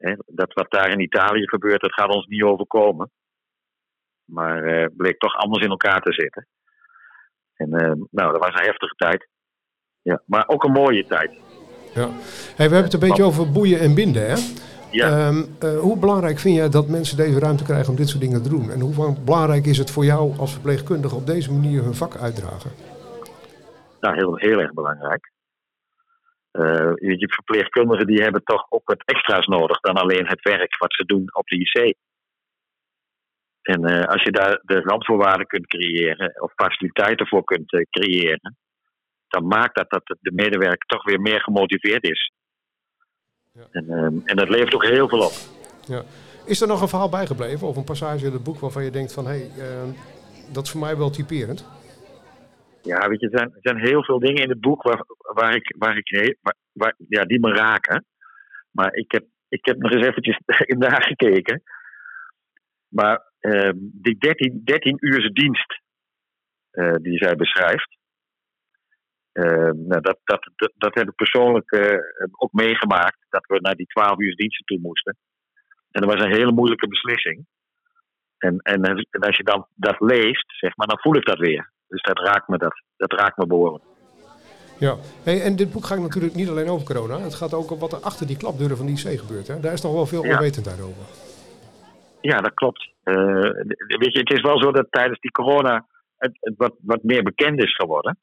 Hè, 0.00 0.14
dat 0.26 0.52
wat 0.52 0.70
daar 0.70 0.90
in 0.90 1.00
Italië 1.00 1.48
gebeurt, 1.48 1.80
dat 1.80 1.92
gaat 1.92 2.14
ons 2.14 2.26
niet 2.26 2.42
overkomen. 2.42 3.10
Maar 4.24 4.64
eh 4.64 4.86
bleek 4.96 5.18
toch 5.18 5.34
anders 5.34 5.64
in 5.64 5.70
elkaar 5.70 6.00
te 6.00 6.12
zitten. 6.12 6.46
En 7.54 7.72
ehm, 7.72 7.98
nou, 8.10 8.32
dat 8.32 8.40
was 8.40 8.54
een 8.54 8.66
heftige 8.66 8.94
tijd. 8.94 9.28
Ja, 10.02 10.22
maar 10.26 10.48
ook 10.48 10.64
een 10.64 10.72
mooie 10.72 11.06
tijd. 11.06 11.30
Ja. 11.94 12.08
Hey, 12.56 12.68
we 12.68 12.74
hebben 12.74 12.82
het 12.82 12.92
een 12.92 13.08
beetje 13.08 13.22
over 13.24 13.50
boeien 13.50 13.80
en 13.80 13.94
binden. 13.94 14.26
Hè? 14.30 14.36
Ja, 14.90 15.08
Ehm, 15.08 15.44
eh, 15.60 15.78
hoe 15.78 15.98
belangrijk 15.98 16.38
vind 16.38 16.56
jij 16.56 16.68
dat 16.68 16.88
mensen 16.88 17.16
deze 17.16 17.38
ruimte 17.38 17.64
krijgen 17.64 17.90
om 17.90 17.96
dit 17.96 18.08
soort 18.08 18.22
dingen 18.22 18.42
te 18.42 18.48
doen? 18.48 18.70
En 18.70 18.80
hoe 18.80 19.16
belangrijk 19.24 19.66
is 19.66 19.78
het 19.78 19.90
voor 19.90 20.04
jou 20.04 20.38
als 20.38 20.52
verpleegkundige 20.52 21.14
op 21.14 21.26
deze 21.26 21.52
manier 21.52 21.82
hun 21.82 21.94
vak 21.94 22.16
uitdragen? 22.16 22.70
nou, 24.00 24.16
heel, 24.16 24.36
heel 24.36 24.58
erg 24.60 24.72
belangrijk. 24.72 25.32
Eh, 26.50 26.92
je 26.94 27.18
je 27.18 27.32
verpleegkundigen 27.32 28.06
die 28.06 28.22
hebben 28.22 28.44
toch 28.44 28.66
ook 28.68 28.82
wat 28.84 29.02
extra's 29.04 29.46
nodig 29.46 29.80
dan 29.80 29.94
alleen 29.94 30.26
het 30.26 30.42
werk 30.42 30.76
wat 30.78 30.94
ze 30.94 31.04
doen 31.04 31.34
op 31.34 31.46
de 31.46 31.56
IC. 31.56 31.94
En 33.62 33.84
eh, 33.84 34.06
als 34.06 34.22
je 34.22 34.30
daar 34.30 34.60
de 34.62 34.80
randvoorwaarden 34.80 35.46
kunt 35.46 35.66
creëren 35.66 36.42
of 36.42 36.52
faciliteiten 36.54 37.26
voor 37.26 37.44
kunt 37.44 37.72
eh, 37.72 37.80
creëren, 37.90 38.56
dan 39.28 39.46
maakt 39.46 39.74
dat 39.74 39.90
dat 39.90 40.02
de 40.20 40.32
medewerker 40.32 40.86
toch 40.86 41.04
weer 41.04 41.20
meer 41.20 41.40
gemotiveerd 41.40 42.04
is. 42.04 42.32
Ja. 43.52 43.66
En, 43.70 43.90
ehm, 43.90 44.18
en 44.24 44.36
dat 44.36 44.48
levert 44.48 44.74
ook 44.74 44.84
heel 44.84 45.08
veel 45.08 45.24
op. 45.24 45.32
Ja. 45.86 46.02
Is 46.46 46.60
er 46.60 46.68
nog 46.68 46.80
een 46.80 46.88
verhaal 46.88 47.08
bijgebleven 47.08 47.68
of 47.68 47.76
een 47.76 47.84
passage 47.84 48.26
in 48.26 48.32
het 48.32 48.44
boek 48.44 48.58
waarvan 48.58 48.84
je 48.84 48.90
denkt 48.90 49.12
van 49.12 49.26
hé, 49.26 49.38
hey, 49.38 49.50
ehm, 49.58 49.88
dat 50.52 50.64
is 50.64 50.70
voor 50.70 50.80
mij 50.80 50.96
wel 50.96 51.10
typerend? 51.10 51.79
Ja, 52.82 53.08
weet 53.08 53.20
je, 53.20 53.28
er 53.30 53.38
zijn, 53.38 53.52
zijn 53.60 53.78
heel 53.78 54.04
veel 54.04 54.18
dingen 54.18 54.42
in 54.42 54.48
het 54.48 54.60
boek 54.60 54.82
waar, 54.82 55.04
waar 55.18 55.54
ik, 55.54 55.74
waar 55.78 55.96
ik 55.96 56.36
waar, 56.72 56.94
ja, 57.08 57.24
die 57.24 57.40
me 57.40 57.52
raken. 57.52 58.04
Maar 58.70 58.94
ik 58.94 59.12
heb, 59.12 59.24
ik 59.48 59.64
heb 59.64 59.76
nog 59.76 59.92
eens 59.92 60.06
eventjes 60.06 60.40
nagekeken. 60.88 61.62
Maar 62.88 63.22
ehm, 63.40 63.76
die 63.76 64.18
13, 64.18 64.60
13 64.64 64.96
uurse 65.00 65.32
dienst 65.32 65.80
eh, 66.70 66.94
die 66.94 67.18
zij 67.18 67.36
beschrijft. 67.36 67.98
ehm, 69.32 69.86
nou, 69.86 70.00
dat, 70.00 70.18
dat, 70.24 70.50
dat, 70.56 70.72
dat 70.76 70.94
heb 70.94 71.08
ik 71.08 71.14
persoonlijk 71.14 71.70
eh, 71.70 71.98
ook 72.30 72.52
meegemaakt. 72.52 73.18
Dat 73.28 73.46
we 73.46 73.60
naar 73.60 73.74
die 73.74 73.86
12 73.86 74.18
uur 74.18 74.34
diensten 74.34 74.64
toe 74.64 74.78
moesten. 74.78 75.16
En 75.90 76.00
dat 76.00 76.14
was 76.14 76.24
een 76.24 76.34
hele 76.34 76.52
moeilijke 76.52 76.88
beslissing. 76.88 77.46
En, 78.38 78.58
en, 78.58 78.82
en 78.82 79.20
als 79.20 79.36
je 79.36 79.44
dan 79.44 79.66
dat 79.74 80.00
leest, 80.00 80.44
zeg 80.46 80.76
maar, 80.76 80.86
dan 80.86 81.00
voel 81.00 81.16
ik 81.16 81.24
dat 81.24 81.38
weer. 81.38 81.72
Dus 81.90 82.02
dat 82.02 82.18
raakt 82.18 82.48
me, 82.48 82.58
dat, 82.58 82.82
dat 82.96 83.12
raakt 83.12 83.36
me 83.36 83.46
behoorlijk. 83.46 83.84
Ja. 84.78 84.96
Hey, 85.22 85.42
en 85.42 85.56
dit 85.56 85.72
boek 85.72 85.84
gaat 85.84 85.98
natuurlijk 85.98 86.34
niet 86.34 86.48
alleen 86.48 86.68
over 86.68 86.86
corona. 86.86 87.18
Het 87.18 87.34
gaat 87.34 87.54
ook 87.54 87.70
om 87.70 87.78
wat 87.78 87.92
er 87.92 87.98
achter 87.98 88.26
die 88.26 88.36
klapdeuren 88.36 88.76
van 88.76 88.86
die 88.86 88.96
IC 88.96 89.18
gebeurt. 89.20 89.48
Hè? 89.48 89.60
Daar 89.60 89.72
is 89.72 89.82
nog 89.82 89.92
wel 89.92 90.06
veel 90.06 90.24
Ja. 90.24 90.32
onwetendheid 90.36 90.80
over. 90.80 91.04
Ja, 92.20 92.40
dat 92.40 92.54
klopt. 92.54 92.90
Eh, 93.02 93.14
weet 94.02 94.12
je, 94.12 94.18
het 94.18 94.32
is 94.32 94.40
wel 94.40 94.62
zo 94.62 94.72
dat 94.72 94.86
tijdens 94.90 95.20
die 95.20 95.30
corona 95.30 95.86
het, 96.18 96.32
het 96.40 96.54
wat, 96.56 96.74
wat 96.80 97.02
meer 97.02 97.22
bekend 97.22 97.62
is 97.62 97.74
geworden. 97.74 98.18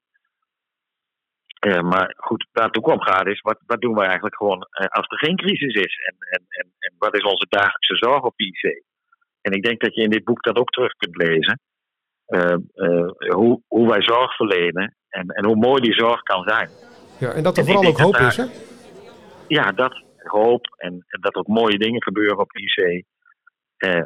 Eh, 1.59 1.81
maar 1.81 2.13
goed, 2.17 2.47
waar 2.51 2.65
het 2.65 2.77
ook 2.77 2.87
om 2.87 3.01
gaat 3.01 3.27
is, 3.27 3.41
wat, 3.41 3.59
wat 3.65 3.81
doen 3.81 3.95
we 3.95 4.03
eigenlijk 4.03 4.35
gewoon 4.35 4.67
eh, 4.69 4.87
als 4.87 5.07
er 5.07 5.17
geen 5.17 5.35
crisis 5.35 5.73
is? 5.73 5.99
En, 6.09 6.15
en, 6.29 6.45
en, 6.49 6.71
en 6.79 6.95
wat 6.97 7.15
is 7.15 7.23
onze 7.23 7.45
dagelijkse 7.49 7.95
zorg 7.95 8.21
op 8.21 8.33
de 8.35 8.45
IC? 8.45 8.83
En 9.41 9.51
ik 9.51 9.63
denk 9.63 9.81
dat 9.81 9.95
je 9.95 10.01
in 10.01 10.09
dit 10.09 10.23
boek 10.23 10.43
dat 10.43 10.57
ook 10.57 10.69
terug 10.69 10.91
kunt 10.93 11.15
lezen. 11.15 11.59
Eh, 12.27 12.53
eh, 12.73 13.09
hoe, 13.33 13.61
hoe 13.67 13.89
wij 13.89 14.01
zorg 14.01 14.35
verlenen 14.35 14.95
en, 15.09 15.27
en 15.27 15.45
hoe 15.45 15.55
mooi 15.55 15.81
die 15.81 15.93
zorg 15.93 16.21
kan 16.21 16.43
zijn. 16.47 16.69
Ja, 17.19 17.31
en 17.31 17.43
dat 17.43 17.57
er 17.57 17.63
En 17.63 17.73
vooral 17.73 17.91
ook 17.91 17.99
hoop 17.99 18.15
is. 18.15 18.37
Hè? 18.37 18.45
ja, 19.47 19.71
dat 19.71 20.03
hoop 20.17 20.65
en, 20.77 20.93
en 21.07 21.21
dat 21.21 21.33
er 21.33 21.39
ook 21.39 21.47
mooie 21.47 21.77
dingen 21.77 22.03
gebeuren 22.03 22.39
op 22.39 22.51
IC. 22.51 23.05
Eh, 23.77 24.03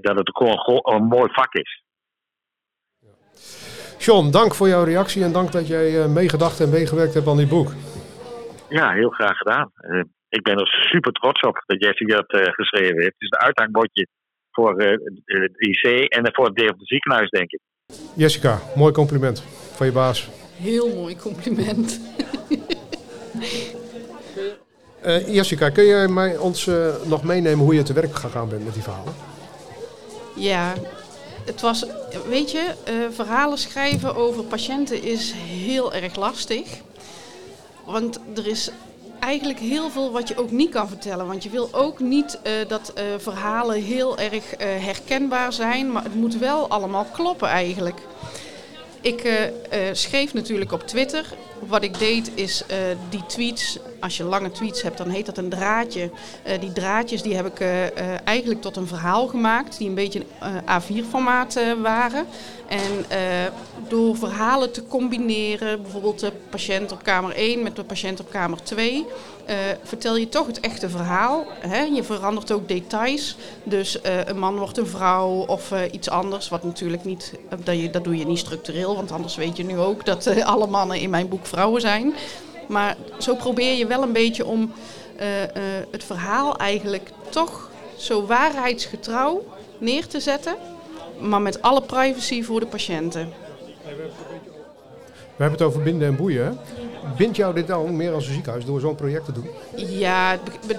dat 0.00 0.16
het 0.16 0.28
ook 0.28 0.60
gewoon 0.60 0.94
een 0.94 1.06
mooi 1.06 1.32
vak 1.32 1.54
is. 1.54 1.82
John, 3.98 4.30
dank 4.30 4.54
voor 4.54 4.68
jouw 4.68 4.84
reactie 4.84 5.24
en 5.24 5.32
dank 5.32 5.52
dat 5.52 5.68
jij 5.68 6.08
meegedacht 6.08 6.60
en 6.60 6.70
meegewerkt 6.70 7.14
hebt 7.14 7.26
aan 7.26 7.36
dit 7.36 7.48
boek. 7.48 7.72
Ja, 8.68 8.92
heel 8.92 9.10
graag 9.10 9.36
gedaan. 9.36 9.72
Ik 10.28 10.42
ben 10.42 10.58
er 10.58 10.66
super 10.66 11.12
trots 11.12 11.40
op 11.40 11.62
dat 11.66 11.82
Jessie 11.82 12.06
dat 12.06 12.24
geschreven 12.28 12.96
heeft. 12.96 13.14
Het 13.18 13.22
is 13.22 13.30
een 13.30 13.46
uithangbordje 13.46 14.06
voor 14.56 14.76
eh, 14.76 14.98
het 15.24 15.52
IC 15.56 16.08
en 16.08 16.28
voor 16.32 16.44
het 16.44 16.54
Deventer 16.54 16.86
ziekenhuis, 16.86 17.30
denk 17.30 17.50
ik. 17.50 17.60
Jessica, 18.14 18.60
mooi 18.76 18.92
compliment 18.92 19.42
van 19.74 19.86
je 19.86 19.92
baas. 19.92 20.28
Heel 20.56 20.94
mooi 20.94 21.16
compliment. 21.16 22.00
Eh, 25.06 25.34
Jessica, 25.34 25.70
kun 25.70 25.84
je 25.84 26.08
mij, 26.08 26.36
ons 26.36 26.66
eh, 26.66 26.94
nog 27.04 27.22
meenemen 27.22 27.64
hoe 27.64 27.74
je 27.74 27.82
te 27.82 27.92
werk 27.92 28.14
gegaan 28.14 28.48
bent 28.48 28.64
met 28.64 28.74
die 28.74 28.82
verhalen? 28.82 29.14
Ja, 30.34 30.74
het 31.44 31.60
was, 31.60 31.86
weet 32.28 32.50
je, 32.50 32.74
eh, 32.84 32.94
verhalen 33.10 33.58
schrijven 33.58 34.16
over 34.16 34.44
patiënten 34.44 35.02
is 35.02 35.32
heel 35.36 35.94
erg 35.94 36.16
lastig. 36.16 36.80
Want 37.84 38.20
er 38.36 38.46
is 38.46 38.70
eigenlijk 39.20 39.58
heel 39.58 39.90
veel 39.90 40.12
wat 40.12 40.28
je 40.28 40.38
ook 40.38 40.50
niet 40.50 40.70
kan 40.70 40.88
vertellen. 40.88 41.26
Want 41.26 41.42
je 41.42 41.50
wil 41.50 41.68
ook 41.72 42.00
niet 42.00 42.38
eh, 42.42 42.52
dat 42.68 42.92
eh, 42.92 43.04
verhalen 43.18 43.82
heel 43.82 44.18
erg 44.18 44.54
eh, 44.54 44.68
herkenbaar 44.84 45.52
zijn, 45.52 45.92
maar 45.92 46.02
het 46.02 46.14
moet 46.14 46.38
wel 46.38 46.68
allemaal 46.68 47.06
kloppen 47.12 47.48
eigenlijk. 47.48 48.00
Ik 49.00 49.50
schreef 49.92 50.34
natuurlijk 50.34 50.72
op 50.72 50.86
Twitter. 50.86 51.24
Wat 51.66 51.82
ik 51.82 51.98
deed 51.98 52.30
is 52.34 52.64
die 53.08 53.26
tweets, 53.26 53.78
als 54.00 54.16
je 54.16 54.24
lange 54.24 54.50
tweets 54.50 54.82
hebt, 54.82 54.98
dan 54.98 55.08
heet 55.08 55.26
dat 55.26 55.38
een 55.38 55.48
draadje. 55.48 56.10
Eh, 56.42 56.60
die 56.60 56.72
draadjes 56.72 57.22
die 57.22 57.34
heb 57.34 57.46
ik 57.46 57.60
eh, 57.60 57.86
eh, 57.86 58.20
eigenlijk 58.24 58.60
tot 58.60 58.76
een 58.76 58.86
verhaal 58.86 59.26
gemaakt, 59.26 59.78
die 59.78 59.88
een 59.88 59.94
beetje 59.94 60.24
eh, 60.66 60.80
A4-formaat 60.80 61.56
eh, 61.56 61.72
waren. 61.82 62.26
En 62.68 63.04
door 63.88 64.16
verhalen 64.16 64.72
te 64.72 64.86
combineren, 64.86 65.82
bijvoorbeeld 65.82 66.20
de 66.20 66.32
patiënt 66.50 66.92
op 66.92 67.02
kamer 67.02 67.34
1 67.34 67.62
met 67.62 67.76
de 67.76 67.84
patiënt 67.84 68.20
op 68.20 68.30
kamer 68.30 68.62
2, 68.62 69.06
eh, 69.44 69.56
vertel 69.82 70.16
je 70.16 70.28
toch 70.28 70.46
het 70.46 70.60
echte 70.60 70.88
verhaal. 70.88 71.46
Hè? 71.58 71.82
Je 71.82 72.02
verandert 72.02 72.52
ook 72.52 72.68
details. 72.68 73.36
Dus 73.64 73.98
een 74.24 74.38
man 74.38 74.56
wordt 74.56 74.78
een 74.78 74.86
vrouw 74.86 75.28
of 75.28 75.72
iets 75.90 76.10
anders. 76.10 76.48
Wat 76.48 76.64
natuurlijk 76.64 77.04
niet, 77.04 77.32
dat, 77.64 77.80
je, 77.80 77.90
dat 77.90 78.04
doe 78.04 78.16
je 78.16 78.26
niet 78.26 78.38
structureel, 78.38 78.96
want 78.96 79.12
anders 79.12 79.36
weet 79.36 79.56
je 79.56 79.64
nu 79.64 79.78
ook 79.78 80.04
dat 80.04 80.42
alle 80.42 80.66
mannen 80.66 81.00
in 81.00 81.10
mijn 81.10 81.28
boek 81.28 81.46
vrouwen 81.46 81.80
zijn. 81.80 82.14
Maar 82.68 82.96
zo 83.18 83.34
probeer 83.34 83.74
je 83.74 83.86
wel 83.86 84.02
een 84.02 84.12
beetje 84.12 84.46
om 84.46 84.72
eh, 85.16 85.42
eh, 85.42 85.50
het 85.90 86.04
verhaal 86.04 86.56
eigenlijk 86.56 87.10
toch 87.28 87.70
zo 87.96 88.26
waarheidsgetrouw 88.26 89.44
neer 89.78 90.06
te 90.06 90.20
zetten, 90.20 90.56
maar 91.20 91.42
met 91.42 91.62
alle 91.62 91.82
privacy 91.82 92.42
voor 92.42 92.60
de 92.60 92.66
patiënten. 92.66 93.32
We 95.36 95.42
hebben 95.42 95.58
het 95.58 95.68
over 95.68 95.82
binden 95.82 96.08
en 96.08 96.16
boeien. 96.16 96.58
Bindt 97.16 97.36
jou 97.36 97.54
dit 97.54 97.66
dan 97.66 97.96
meer 97.96 98.12
als 98.12 98.26
een 98.26 98.32
ziekenhuis 98.32 98.64
door 98.64 98.80
zo'n 98.80 98.94
project 98.94 99.24
te 99.24 99.32
doen? 99.32 99.48
Ja, 99.76 100.30
het 100.30 100.76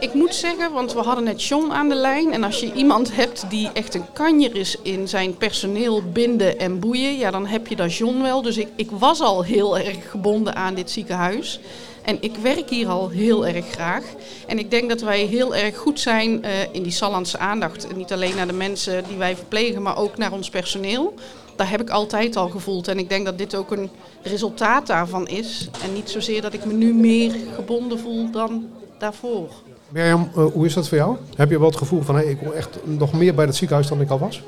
ik 0.00 0.14
moet 0.14 0.34
zeggen, 0.34 0.72
want 0.72 0.92
we 0.92 1.00
hadden 1.00 1.24
net 1.24 1.44
John 1.44 1.70
aan 1.70 1.88
de 1.88 1.94
lijn. 1.94 2.32
En 2.32 2.44
als 2.44 2.60
je 2.60 2.72
iemand 2.72 3.14
hebt 3.14 3.50
die 3.50 3.70
echt 3.72 3.94
een 3.94 4.12
kanjer 4.12 4.56
is 4.56 4.76
in 4.82 5.08
zijn 5.08 5.36
personeel 5.36 6.02
binden 6.02 6.58
en 6.58 6.78
boeien, 6.78 7.16
ja, 7.16 7.30
dan 7.30 7.46
heb 7.46 7.66
je 7.66 7.76
dat 7.76 7.94
John 7.94 8.22
wel. 8.22 8.42
Dus 8.42 8.56
ik, 8.56 8.68
ik 8.76 8.90
was 8.90 9.20
al 9.20 9.44
heel 9.44 9.78
erg 9.78 10.10
gebonden 10.10 10.54
aan 10.54 10.74
dit 10.74 10.90
ziekenhuis. 10.90 11.60
En 12.02 12.16
ik 12.20 12.36
werk 12.36 12.70
hier 12.70 12.88
al 12.88 13.08
heel 13.08 13.46
erg 13.46 13.66
graag. 13.70 14.04
En 14.46 14.58
ik 14.58 14.70
denk 14.70 14.88
dat 14.88 15.00
wij 15.00 15.20
heel 15.20 15.54
erg 15.54 15.76
goed 15.76 16.00
zijn 16.00 16.42
eh, 16.42 16.52
in 16.72 16.82
die 16.82 16.92
Sallandse 16.92 17.38
aandacht. 17.38 17.96
Niet 17.96 18.12
alleen 18.12 18.36
naar 18.36 18.46
de 18.46 18.52
mensen 18.52 19.04
die 19.08 19.16
wij 19.16 19.36
verplegen, 19.36 19.82
maar 19.82 19.96
ook 19.96 20.16
naar 20.16 20.32
ons 20.32 20.50
personeel. 20.50 21.14
Daar 21.56 21.70
heb 21.70 21.80
ik 21.80 21.90
altijd 21.90 22.36
al 22.36 22.48
gevoeld. 22.48 22.88
En 22.88 22.98
ik 22.98 23.08
denk 23.08 23.24
dat 23.24 23.38
dit 23.38 23.54
ook 23.54 23.70
een 23.70 23.90
resultaat 24.22 24.86
daarvan 24.86 25.28
is. 25.28 25.68
En 25.84 25.92
niet 25.92 26.10
zozeer 26.10 26.42
dat 26.42 26.52
ik 26.52 26.64
me 26.64 26.72
nu 26.72 26.94
meer 26.94 27.34
gebonden 27.54 27.98
voel 27.98 28.30
dan 28.30 28.68
daarvoor. 28.98 29.48
Mirjam, 29.88 30.30
eh, 30.36 30.44
hoe 30.52 30.66
is 30.66 30.74
dat 30.74 30.88
voor 30.88 30.98
jou? 30.98 31.16
Heb 31.36 31.50
je 31.50 31.58
wel 31.58 31.68
het 31.68 31.76
gevoel 31.76 32.02
van, 32.02 32.16
hé, 32.16 32.22
ik 32.22 32.40
wil 32.40 32.54
echt 32.54 32.78
nog 32.84 33.12
meer 33.12 33.34
bij 33.34 33.44
het 33.44 33.56
ziekenhuis 33.56 33.88
dan 33.88 34.00
ik 34.00 34.10
al 34.10 34.18
was? 34.18 34.42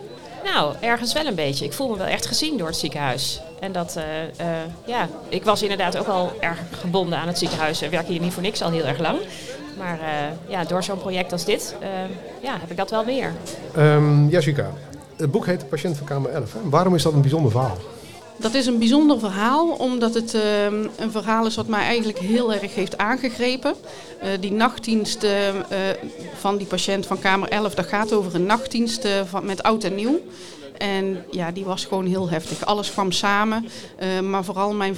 Nou, 0.45 0.75
ergens 0.81 1.13
wel 1.13 1.27
een 1.27 1.35
beetje. 1.35 1.65
Ik 1.65 1.73
voel 1.73 1.89
me 1.89 1.97
wel 1.97 2.07
echt 2.07 2.27
gezien 2.27 2.59
door 2.59 2.67
het 2.67 2.77
ziekenhuis. 2.77 3.41
En 3.61 3.73
dat, 3.73 3.97
eh, 3.97 4.23
eh, 4.23 4.71
ja, 4.85 5.09
ik 5.29 5.45
was 5.45 5.63
inderdaad 5.63 5.97
ook 5.99 6.07
al 6.07 6.33
erg 6.41 6.59
gebonden 6.71 7.19
aan 7.19 7.27
het 7.27 7.39
ziekenhuis. 7.39 7.83
En 7.83 7.91
werk 7.91 8.07
hier 8.07 8.21
niet 8.21 8.33
voor 8.33 8.43
niks 8.43 8.63
al 8.63 8.71
heel 8.71 8.85
erg 8.85 8.99
lang. 8.99 9.19
Maar 9.79 9.99
ja, 10.49 10.65
door 10.65 10.83
zo'n 10.83 10.99
project 10.99 11.33
als 11.33 11.45
dit, 11.45 11.75
ja, 12.43 12.57
heb 12.61 12.71
ik 12.71 12.77
dat 12.77 12.91
wel 12.91 13.05
meer. 13.05 13.33
Ehm, 13.75 14.29
Jessica, 14.29 14.71
het 15.17 15.31
boek 15.31 15.47
heet 15.47 15.61
De 15.61 15.67
Patiënt 15.67 15.97
van 15.97 16.07
Kamer 16.07 16.31
11. 16.31 16.53
Hè? 16.53 16.59
Waarom 16.65 16.95
is 16.95 17.03
dat 17.03 17.13
een 17.13 17.21
bijzonder 17.21 17.51
verhaal? 17.51 17.77
Dat 18.41 18.55
is 18.55 18.67
een 18.67 18.79
bijzonder 18.79 19.19
verhaal, 19.19 19.69
omdat 19.69 20.15
het 20.15 20.35
ehm, 20.35 20.87
een 20.97 21.11
verhaal 21.11 21.47
is 21.47 21.57
wat 21.57 21.67
mij 21.67 21.83
eigenlijk 21.83 22.19
heel 22.19 22.53
erg 22.53 22.75
heeft 22.75 22.99
aangegrepen. 22.99 23.75
Eh, 24.21 24.29
die 24.41 24.53
nachtdienst 24.53 25.23
eh, 25.23 25.33
van 26.39 26.57
die 26.57 26.67
patiënt 26.67 27.07
van 27.07 27.19
Kamer 27.19 27.49
11, 27.49 27.75
dat 27.75 27.87
gaat 27.87 28.13
over 28.13 28.35
een 28.35 28.47
nachtdienst 28.47 29.05
eh, 29.05 29.21
van, 29.25 29.45
met 29.45 29.63
oud 29.63 29.85
en 29.85 29.95
nieuw. 29.95 30.21
En 30.79 31.25
ja, 31.31 31.51
die 31.51 31.65
was 31.65 31.85
gewoon 31.85 32.07
heel 32.07 32.31
heftig. 32.31 32.65
Alles 32.65 32.93
kwam 32.93 33.13
samen, 33.13 33.69
maar 34.23 34.45
vooral 34.45 34.73
mijn 34.73 34.97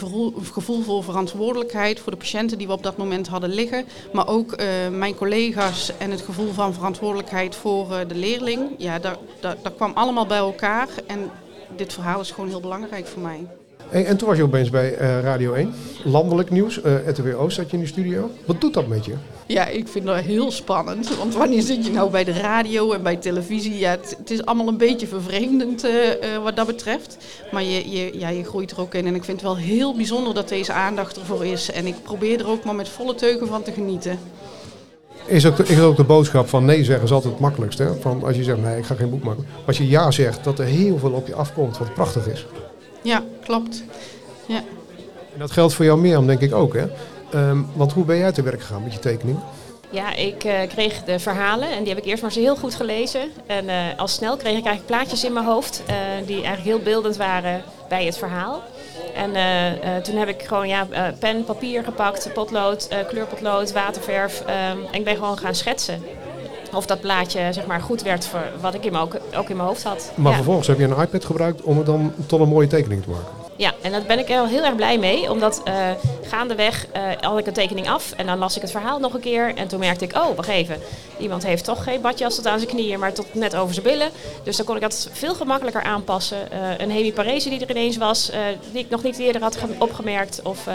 gevoel 0.53 0.83
voor 0.83 1.05
verantwoordelijkheid 1.05 2.01
voor 2.01 2.13
de 2.13 2.19
patiënten 2.19 2.59
die 2.59 2.67
we 2.67 2.73
op 2.73 2.83
dat 2.83 2.97
moment 2.97 3.29
hadden 3.29 3.51
liggen. 3.51 3.85
Maar 4.13 4.29
ook 4.29 4.57
mijn 4.91 5.15
collega's 5.15 5.93
en 5.99 6.11
het 6.11 6.21
gevoel 6.21 6.53
van 6.53 6.75
verantwoordelijkheid 6.75 7.57
voor 7.57 7.87
de 8.09 8.15
leerling. 8.15 8.61
Ja, 8.79 8.99
dat, 8.99 9.19
dat, 9.41 9.57
dat 9.63 9.75
kwam 9.75 9.93
allemaal 9.95 10.27
bij 10.27 10.39
elkaar 10.39 10.89
en 11.07 11.31
dit 11.77 11.93
verhaal 11.93 12.21
is 12.21 12.31
gewoon 12.31 12.49
heel 12.49 12.61
belangrijk 12.61 13.07
voor 13.07 13.23
mij. 13.23 13.47
Hey, 13.89 14.07
en 14.07 14.17
toen 14.17 14.29
was 14.29 14.37
je 14.37 14.43
opeens 14.43 14.71
bij 14.71 14.95
eh, 14.95 15.21
Radio 15.21 15.53
1. 15.53 15.75
Landelijk 16.05 16.51
nieuws. 16.51 16.83
eh 16.83 17.09
RTW 17.09 17.41
Oost 17.41 17.57
zat 17.57 17.71
je 17.71 17.77
in 17.77 17.83
de 17.83 17.89
studio. 17.89 18.31
Wat 18.45 18.61
doet 18.61 18.75
dat 18.75 18.87
met 18.87 19.05
je? 19.05 19.15
Ja, 19.47 19.67
ik 19.67 19.89
vind 19.89 20.07
dat 20.07 20.17
heel 20.17 20.51
spannend. 20.51 21.17
Want 21.17 21.35
wanneer 21.35 21.63
zit 21.63 21.87
je 21.87 21.93
nou 21.93 22.11
bij 22.11 22.25
de 22.25 22.33
radio 22.33 22.93
en 22.93 23.03
bij 23.03 23.17
televisie? 23.17 23.79
Ja, 23.79 23.91
het, 23.91 24.15
het 24.19 24.31
is 24.31 24.45
allemaal 24.45 24.69
een 24.69 24.77
beetje 24.77 25.07
vervreemdend 25.07 25.85
eh, 25.85 26.35
eh, 26.35 26.43
wat 26.43 26.57
dat 26.57 26.67
betreft. 26.67 27.17
Maar 27.53 27.63
je, 27.63 27.91
je, 27.91 28.19
ja, 28.19 28.29
je 28.29 28.45
groeit 28.45 28.71
er 28.71 28.81
ook 28.81 28.95
in. 28.95 29.07
En 29.07 29.15
ik 29.15 29.25
vind 29.25 29.41
het 29.41 29.51
wel 29.51 29.59
heel 29.59 29.95
bijzonder 29.95 30.35
dat 30.35 30.49
deze 30.49 30.73
aandacht 30.73 31.17
ervoor 31.17 31.47
is. 31.47 31.71
En 31.71 31.87
ik 31.87 31.95
probeer 32.03 32.41
er 32.41 32.49
ook 32.49 32.65
maar 32.65 32.75
met 32.75 32.89
volle 32.89 33.15
teugen 33.15 33.47
van 33.47 33.63
te 33.63 33.73
genieten. 33.73 34.19
Is 35.27 35.47
ook, 35.47 35.57
de, 35.57 35.65
is 35.65 35.81
ook 35.81 35.97
de 35.97 36.05
boodschap 36.05 36.49
van 36.49 36.65
nee 36.65 36.85
zeggen 36.85 37.05
is 37.05 37.13
altijd 37.13 37.33
het 37.33 37.43
makkelijkste. 37.43 37.83
Hè? 37.83 37.95
Van 38.01 38.25
als 38.25 38.37
je 38.37 38.43
zegt 38.43 38.63
nee, 38.63 38.79
ik 38.79 38.85
ga 38.85 38.95
geen 38.95 39.11
boek 39.11 39.23
maken. 39.23 39.45
Maar 39.49 39.67
als 39.67 39.79
je 39.79 39.89
ja 39.89 40.11
zegt, 40.11 40.45
dat 40.45 40.59
er 40.59 40.65
heel 40.65 40.99
veel 40.99 41.13
op 41.13 41.27
je 41.27 41.35
afkomt 41.35 41.79
wat 41.79 41.95
prachtig 41.95 42.27
is. 42.27 42.47
Ja, 43.03 43.23
klopt. 43.45 43.85
Ja. 44.47 44.63
En 45.33 45.39
dat 45.39 45.51
geldt 45.51 45.75
voor 45.75 45.85
jou 45.85 46.01
meer, 46.01 46.27
denk 46.27 46.41
ik 46.41 46.55
ook. 46.55 46.75
Hè? 46.75 46.87
Ehm, 47.33 47.59
want 47.75 47.93
hoe 47.93 48.05
ben 48.05 48.17
jij 48.17 48.33
te 48.33 48.43
werk 48.43 48.61
gegaan 48.61 48.83
met 48.83 48.93
je 48.93 48.99
tekening? 48.99 49.39
Ja, 49.93 50.15
ik 50.15 50.45
eh, 50.45 50.69
kreeg 50.69 51.05
de 51.05 51.19
verhalen 51.19 51.71
en 51.71 51.79
die 51.79 51.89
heb 51.89 52.03
ik 52.03 52.05
eerst 52.05 52.23
maar 52.23 52.31
eens 52.31 52.41
heel 52.41 52.57
goed 52.57 52.75
gelezen. 52.75 53.31
En 53.47 53.69
eh, 53.69 53.77
al 53.97 54.09
snel 54.09 54.37
kreeg 54.37 54.59
ik 54.59 54.65
eigenlijk 54.65 54.87
plaatjes 54.87 55.25
in 55.25 55.33
mijn 55.33 55.47
hoofd 55.47 55.83
eh, 55.87 55.97
die 56.27 56.35
eigenlijk 56.35 56.65
heel 56.65 56.79
beeldend 56.79 57.17
waren 57.17 57.63
bij 57.89 58.05
het 58.05 58.19
verhaal. 58.19 58.63
En 59.15 59.35
eh, 59.35 59.97
eh, 59.97 60.03
toen 60.03 60.17
heb 60.17 60.29
ik 60.29 60.43
gewoon 60.43 60.69
ja, 60.69 60.87
eh, 60.91 61.05
pen, 61.19 61.45
papier 61.45 61.85
gepakt, 61.85 62.33
potlood, 62.33 62.89
kleurpotlood, 63.09 63.73
waterverf. 63.73 64.41
ehm, 64.41 64.79
en 64.91 64.99
ik 64.99 65.05
ben 65.05 65.17
gewoon 65.17 65.39
gaan 65.39 65.55
schetsen. 65.55 66.03
Of 66.75 66.87
dat 66.87 67.01
plaatje 67.01 67.53
zeg 67.53 67.67
maar, 67.67 67.81
goed 67.81 68.03
werd 68.03 68.27
voor 68.27 68.45
wat 68.61 68.75
ik 68.75 68.85
in 68.85 68.93
mijn, 68.93 69.05
ook, 69.05 69.17
ook 69.37 69.49
in 69.49 69.57
mijn 69.57 69.69
hoofd 69.69 69.83
had. 69.83 70.13
Maar 70.15 70.31
ja. 70.31 70.37
vervolgens 70.37 70.67
heb 70.67 70.79
je 70.79 70.85
een 70.85 71.01
iPad 71.01 71.25
gebruikt 71.25 71.63
om 71.63 71.77
het 71.77 71.87
dan 71.87 72.13
tot 72.27 72.41
een 72.41 72.49
mooie 72.49 72.67
tekening 72.67 73.03
te 73.03 73.11
maken. 73.11 73.42
Ja, 73.63 73.73
en 73.83 73.93
daar 73.93 74.03
ben 74.03 74.19
ik 74.19 74.29
er 74.31 74.47
heel 74.47 74.65
erg 74.65 74.75
blij 74.77 74.99
mee. 74.99 75.31
Omdat 75.31 75.61
eh, 75.65 75.75
gaandeweg 76.27 76.87
eh, 76.93 77.03
had 77.21 77.39
ik 77.39 77.47
een 77.47 77.53
tekening 77.53 77.89
af 77.89 78.13
en 78.17 78.27
dan 78.27 78.39
las 78.39 78.57
ik 78.57 78.63
het 78.63 78.71
verhaal 78.71 78.99
nog 78.99 79.15
een 79.15 79.21
keer. 79.21 79.55
En 79.55 79.69
toen 79.69 79.79
merkte 79.79 80.05
ik, 80.05 80.17
oh, 80.17 80.37
wacht 80.37 80.49
even. 80.49 80.79
Iemand 81.19 81.43
heeft 81.47 81.65
toch 81.65 81.83
geen 81.85 82.01
badjas 82.01 82.35
tot 82.35 82.47
aan 82.47 82.59
zijn 82.59 82.71
knieën, 82.71 82.99
maar 82.99 83.13
tot 83.13 83.35
net 83.35 83.57
over 83.57 83.75
zijn 83.75 83.87
billen. 83.87 84.11
Dus 84.45 84.57
dan 84.57 84.67
kon 84.67 84.75
ik 84.77 84.83
dat 84.83 85.09
veel 85.13 85.35
gemakkelijker 85.35 85.83
aanpassen. 85.83 86.51
Eh, 86.53 86.59
een 86.79 86.91
hemiparese 86.91 87.49
die 87.49 87.61
er 87.61 87.71
ineens 87.71 87.97
was, 87.97 88.31
die 88.73 88.81
ik 88.83 88.91
nog 88.91 89.03
niet 89.03 89.19
eerder 89.19 89.43
had 89.43 89.57
ge- 89.57 89.67
opgemerkt. 89.79 90.41
Of, 90.43 90.67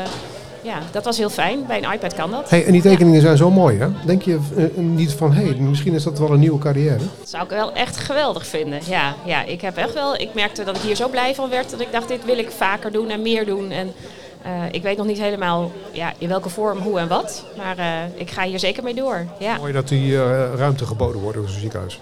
ja, 0.67 0.79
dat 0.91 1.03
was 1.03 1.17
heel 1.17 1.29
fijn. 1.29 1.65
Bij 1.67 1.83
een 1.83 1.93
iPad 1.93 2.13
kan 2.13 2.31
dat. 2.31 2.49
Hey, 2.49 2.65
en 2.65 2.71
die 2.71 2.81
tekeningen 2.81 3.21
zijn 3.21 3.37
zo 3.37 3.51
mooi, 3.51 3.77
hè? 3.77 3.87
Denk 4.05 4.21
je 4.21 4.39
eh, 4.57 4.65
niet 4.75 5.13
van, 5.13 5.33
hé, 5.33 5.43
hey, 5.43 5.55
misschien 5.55 5.93
is 5.93 6.03
dat 6.03 6.19
wel 6.19 6.31
een 6.31 6.39
nieuwe 6.39 6.59
carrière? 6.59 6.97
Dat 6.97 7.29
zou 7.29 7.43
ik 7.43 7.49
wel 7.49 7.73
echt 7.73 7.97
geweldig 7.97 8.47
vinden. 8.47 8.79
Ja, 8.87 9.15
ja, 9.25 9.43
ik 9.43 9.61
heb 9.61 9.77
echt 9.77 9.93
wel. 9.93 10.15
Ik 10.15 10.33
merkte 10.33 10.63
dat 10.63 10.75
ik 10.75 10.81
hier 10.81 10.95
zo 10.95 11.09
blij 11.09 11.35
van 11.35 11.49
werd 11.49 11.69
dat 11.69 11.79
ik 11.79 11.91
dacht, 11.91 12.07
dit 12.07 12.25
wil 12.25 12.37
ik 12.37 12.51
vaker 12.51 12.91
doen 12.91 13.09
en 13.09 13.21
meer 13.21 13.45
doen. 13.45 13.71
En 13.71 13.93
eh, 14.41 14.63
ik 14.71 14.81
weet 14.81 14.97
nog 14.97 15.05
niet 15.05 15.17
helemaal 15.17 15.71
ja, 15.91 16.13
in 16.17 16.27
welke 16.27 16.49
vorm, 16.49 16.77
hoe 16.77 16.99
en 16.99 17.07
wat. 17.07 17.43
Maar 17.57 17.77
eh, 17.77 18.19
ik 18.19 18.31
ga 18.31 18.43
hier 18.43 18.59
zeker 18.59 18.83
mee 18.83 18.93
door. 18.93 19.25
Ja, 19.39 19.57
Mooi 19.57 19.73
dat 19.73 19.87
die 19.87 20.15
eh, 20.15 20.53
ruimte 20.55 20.85
geboden 20.85 21.21
wordt 21.21 21.37
door 21.37 21.47
zo'n 21.47 21.59
ziekenhuis. 21.59 21.99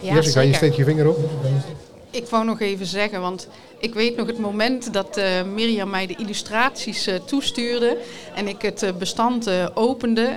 ja 0.00 0.14
Jessica, 0.14 0.40
je 0.40 0.54
steekt 0.54 0.76
je 0.76 0.84
vinger 0.84 1.08
op. 1.08 1.18
Ik 2.12 2.26
wou 2.26 2.44
nog 2.44 2.60
even 2.60 2.86
zeggen, 2.86 3.20
want 3.20 3.48
ik 3.78 3.94
weet 3.94 4.16
nog 4.16 4.26
het 4.26 4.38
moment 4.38 4.92
dat 4.92 5.16
eh, 5.16 5.42
Mirjam 5.42 5.90
mij 5.90 6.06
de 6.06 6.16
illustraties 6.16 7.06
eh, 7.06 7.14
toestuurde 7.14 7.98
en 8.34 8.48
ik 8.48 8.62
het 8.62 8.82
eh, 8.82 8.92
bestand 8.92 9.50
opende 9.74 10.36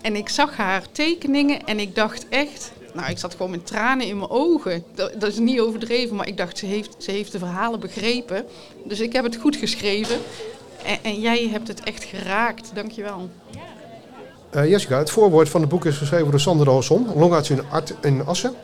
en 0.00 0.16
ik 0.16 0.28
zag 0.28 0.56
haar 0.56 0.82
tekeningen 0.92 1.64
en 1.64 1.78
ik 1.78 1.94
dacht 1.94 2.26
echt, 2.28 2.72
nou 2.94 3.10
ik 3.10 3.18
zat 3.18 3.34
gewoon 3.34 3.50
met 3.50 3.66
tranen 3.66 4.06
in 4.06 4.18
mijn 4.18 4.30
ogen. 4.30 4.84
Dat, 4.94 5.22
is 5.22 5.38
niet 5.38 5.60
overdreven, 5.60 6.16
maar 6.16 6.28
ik 6.28 6.36
dacht 6.36 6.58
ze 6.58 6.66
heeft, 6.66 6.94
ze 6.98 7.10
heeft 7.10 7.32
de 7.32 7.38
verhalen 7.38 7.80
begrepen. 7.80 8.44
Dus 8.84 9.00
ik 9.00 9.12
heb 9.12 9.24
het 9.24 9.36
goed 9.36 9.56
geschreven 9.56 10.16
en, 10.84 10.98
en 11.02 11.20
jij 11.20 11.48
hebt 11.48 11.68
het 11.68 11.82
echt 11.82 12.04
geraakt, 12.04 12.70
dankjewel. 12.74 13.30
Eh, 14.50 14.70
Jessica, 14.70 14.98
het 14.98 15.10
voorwoord 15.10 15.48
van 15.48 15.60
het 15.60 15.70
boek 15.70 15.84
is 15.84 15.96
geschreven 15.96 16.30
door 16.30 16.40
Sander 16.40 16.70
Olsson, 16.70 17.06
longarts 17.16 17.50
in, 17.50 17.62
in 18.02 18.26
Assen. 18.26 18.54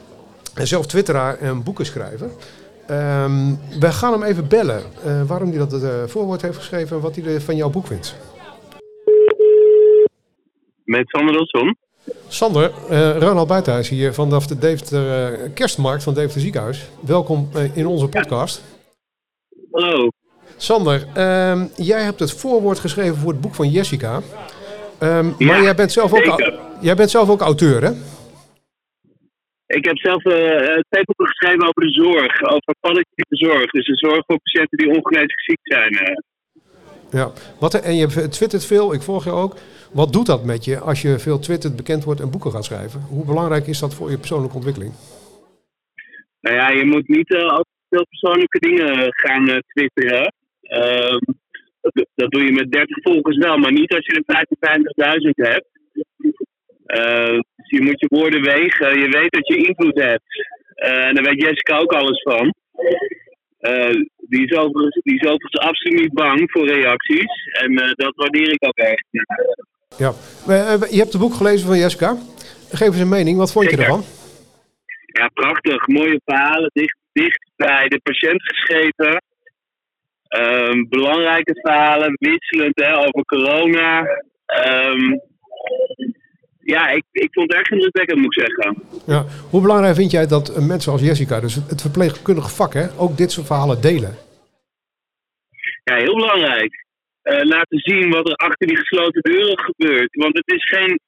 En 0.59 0.67
zelf 0.67 0.87
twitteraar 0.87 1.38
en 1.38 1.62
boekenschrijver. 1.62 2.31
Ehm 2.87 3.55
we 3.81 3.93
gaan 3.93 4.12
hem 4.12 4.23
even 4.23 4.49
bellen 4.49 4.83
eh, 5.05 5.23
waarom 5.23 5.49
hij 5.49 5.59
dat 5.59 5.83
eh, 5.83 5.91
voorwoord 6.07 6.43
heeft 6.43 6.57
geschreven 6.57 6.97
en 6.97 7.03
wat 7.03 7.17
hij 7.17 7.25
er 7.25 7.41
van 7.41 7.57
jouw 7.57 7.71
boek 7.71 7.87
vindt. 7.87 8.15
Met 10.85 11.09
Sander 11.09 11.35
Wilson. 11.35 11.77
Sander, 12.29 12.73
eh 12.88 13.17
Ronald 13.19 13.49
Buitenhuis 13.49 13.88
hier 13.88 14.15
vanaf 14.15 14.47
de 14.47 14.59
Deventer 14.59 15.33
Kerstmarkt 15.50 16.03
van 16.03 16.15
Deventer 16.15 16.41
Ziekenhuis. 16.41 16.88
Welkom 17.00 17.49
in 17.75 17.87
onze 17.87 18.09
podcast. 18.09 18.62
Hallo. 19.71 20.09
Sander, 20.57 21.07
ehm, 21.15 21.67
jij 21.77 22.03
hebt 22.03 22.21
het 22.21 22.33
voorwoord 22.33 22.79
geschreven 22.79 23.17
voor 23.17 23.33
het 23.33 23.41
boek 23.41 23.55
van 23.55 23.71
Jessica. 23.71 24.21
Ehm, 24.99 25.27
Ja, 25.38 25.47
maar 25.47 25.62
jij 25.62 25.75
bent, 25.75 25.93
zelf 25.93 26.12
ook, 26.12 26.25
zeker. 26.25 26.59
jij 26.81 26.95
bent 26.95 27.11
zelf 27.11 27.29
ook 27.29 27.41
auteur, 27.41 27.83
hè? 27.85 27.91
Ik 29.69 29.85
heb 29.85 29.99
zelf 29.99 30.25
eh, 30.25 30.55
eh, 30.57 30.81
twee 30.89 31.05
boeken 31.05 31.27
geschreven 31.27 31.63
over 31.69 31.83
de 31.83 31.93
zorg, 31.93 32.43
over 32.43 32.75
palliatieve 32.81 33.37
zorg. 33.37 33.71
Dus 33.71 33.87
de 33.87 33.97
zorg 33.97 34.23
voor 34.27 34.39
patiënten 34.43 34.79
die 34.79 34.89
ongeneeslijk 34.89 35.41
ziek 35.41 35.59
zijn. 35.63 35.93
eh. 35.93 36.17
Ja. 37.11 37.33
Wat, 37.61 37.75
en 37.75 37.97
je 37.97 38.29
twittert 38.29 38.67
veel, 38.67 38.95
ik 38.95 39.03
volg 39.03 39.25
je 39.25 39.31
ook. 39.31 39.57
Wat 39.93 40.13
doet 40.13 40.27
dat 40.27 40.45
met 40.45 40.65
je 40.65 40.79
als 40.79 41.03
je 41.03 41.19
veel 41.19 41.39
twittert, 41.39 41.77
bekend 41.77 42.05
wordt 42.05 42.21
en 42.21 42.31
boeken 42.31 42.51
gaat 42.51 42.65
schrijven? 42.65 43.01
Hoe 43.01 43.25
belangrijk 43.25 43.67
is 43.67 43.79
dat 43.79 43.95
voor 43.95 44.11
je 44.11 44.19
persoonlijke 44.19 44.57
ontwikkeling? 44.57 44.93
Nou 46.41 46.57
ja, 46.57 46.69
je 46.71 46.85
moet 46.85 47.09
niet 47.09 47.35
eh, 47.35 47.41
altijd 47.43 47.67
veel 47.89 48.07
persoonlijke 48.09 48.59
dingen 48.59 49.07
gaan 49.15 49.63
twitteren. 49.67 50.33
Ehm, 50.63 51.19
dat, 51.81 51.93
doe- 51.95 52.07
dat 52.15 52.31
doe 52.31 52.45
je 52.45 52.53
met 52.53 52.71
30 52.73 53.03
volgers 53.03 53.37
wel, 53.37 53.57
maar 53.57 53.73
niet 53.73 53.95
als 53.95 54.07
je 54.07 54.23
er 54.25 54.25
55.000 54.25 55.31
hebt. 55.35 55.67
Eh, 56.88 57.38
dus 57.57 57.71
je 57.71 57.83
moet 57.83 58.00
je 58.00 58.07
woorden 58.09 58.42
wegen. 58.42 59.00
Je 59.00 59.09
weet 59.09 59.30
dat 59.30 59.47
je 59.47 59.66
invloed 59.66 59.99
hebt. 59.99 60.23
Eh, 60.75 61.07
en 61.07 61.14
daar 61.14 61.25
weet 61.25 61.42
Jessica 61.42 61.78
ook 61.78 61.92
alles 61.92 62.23
van. 62.23 62.54
Eh, 63.59 63.95
die, 64.16 64.47
is 64.47 64.57
overigens, 64.57 65.00
die 65.02 65.14
is 65.14 65.28
overigens 65.28 65.59
absoluut 65.59 66.00
niet 66.00 66.12
bang 66.12 66.50
voor 66.50 66.66
reacties. 66.66 67.50
En 67.52 67.75
dat 67.75 68.12
waardeer 68.14 68.52
ik 68.52 68.64
ook 68.64 68.76
echt. 68.76 69.07
Ja. 69.97 70.12
Je 70.90 70.99
hebt 70.99 71.12
het 71.12 71.18
boek 71.18 71.35
gelezen 71.35 71.66
van 71.66 71.78
Jessica. 71.78 72.16
Geef 72.71 72.88
eens 72.88 73.00
een 73.00 73.09
mening. 73.09 73.38
Wat 73.38 73.52
vond 73.52 73.71
je 73.71 73.76
ervan? 73.76 74.02
Ja, 75.07 75.28
prachtig. 75.35 75.87
Mooie 75.87 76.21
verhalen. 76.25 76.71
Dicht, 76.73 76.97
dicht 77.12 77.50
bij 77.57 77.88
de 77.88 78.00
patiënt 78.02 78.42
geschreven. 78.42 79.23
Ehm, 80.28 80.85
belangrijke 80.88 81.61
verhalen, 81.61 82.16
wisselend 82.18 82.80
hè, 82.80 82.97
over 82.97 83.25
corona. 83.25 84.07
Ehm, 84.47 85.16
ja, 86.75 86.89
ik, 86.89 87.05
ik 87.11 87.29
vond 87.33 87.53
het 87.53 87.59
erg 87.59 87.71
indrukwekkend, 87.71 88.19
moet 88.21 88.37
ik 88.37 88.47
zeggen. 88.47 88.77
Ja. 89.07 89.25
Hoe 89.51 89.61
belangrijk 89.61 89.97
vind 89.97 90.11
jij 90.11 90.27
dat 90.27 90.49
eh, 90.49 90.67
mensen 90.67 90.93
als 90.93 91.01
Jessica, 91.01 91.41
dus 91.41 91.55
het 91.55 91.81
verpleegkundige 91.81 92.49
vak, 92.49 92.73
hè, 92.73 92.87
ook 92.99 93.17
dit 93.17 93.33
soort 93.33 93.47
verhalen 93.47 93.81
delen? 93.81 94.15
Ja, 95.85 95.97
heel 95.97 96.15
belangrijk. 96.15 96.85
Eh, 97.23 97.45
laten 97.45 97.79
zien 97.79 98.11
wat 98.11 98.29
er 98.29 98.35
achter 98.35 98.67
die 98.67 98.77
gesloten 98.77 99.23
deuren 99.23 99.59
gebeurt. 99.59 100.17
Want 100.17 100.35
het 100.37 100.53
is 100.57 100.65
geen 100.69 101.01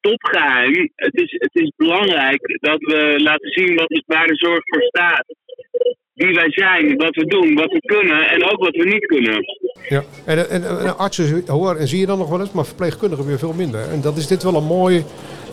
topgeheim. 0.00 0.92
Het 0.94 1.14
is, 1.14 1.30
het 1.38 1.54
is 1.62 1.72
belangrijk 1.76 2.40
dat 2.60 2.80
we 2.80 3.14
laten 3.18 3.50
zien 3.50 3.74
wat 3.74 3.88
het, 3.88 4.02
waar 4.06 4.26
de 4.26 4.36
zorg 4.36 4.60
voor 4.64 4.82
staat. 4.82 5.24
Wie 6.18 6.34
wij 6.34 6.50
zijn, 6.50 6.96
wat 6.96 7.14
we 7.14 7.24
doen, 7.26 7.54
wat 7.54 7.72
we 7.72 7.80
kunnen 7.80 8.28
en 8.28 8.44
ook 8.44 8.64
wat 8.64 8.76
we 8.76 8.84
niet 8.84 9.06
kunnen. 9.06 9.44
Ja. 9.88 10.02
En, 10.26 10.50
en, 10.50 10.62
en 10.62 10.98
artsen 10.98 11.42
horen 11.46 11.78
en 11.78 11.88
zie 11.88 12.00
je 12.00 12.06
dan 12.06 12.18
nog 12.18 12.28
wel 12.30 12.40
eens, 12.40 12.52
maar 12.52 12.66
verpleegkundigen 12.66 13.26
weer 13.26 13.38
veel 13.38 13.52
minder. 13.52 13.80
En 13.80 14.00
dat 14.00 14.16
is 14.16 14.26
dit 14.26 14.42
wel 14.42 14.54
een 14.54 14.64
mooie, 14.78 15.02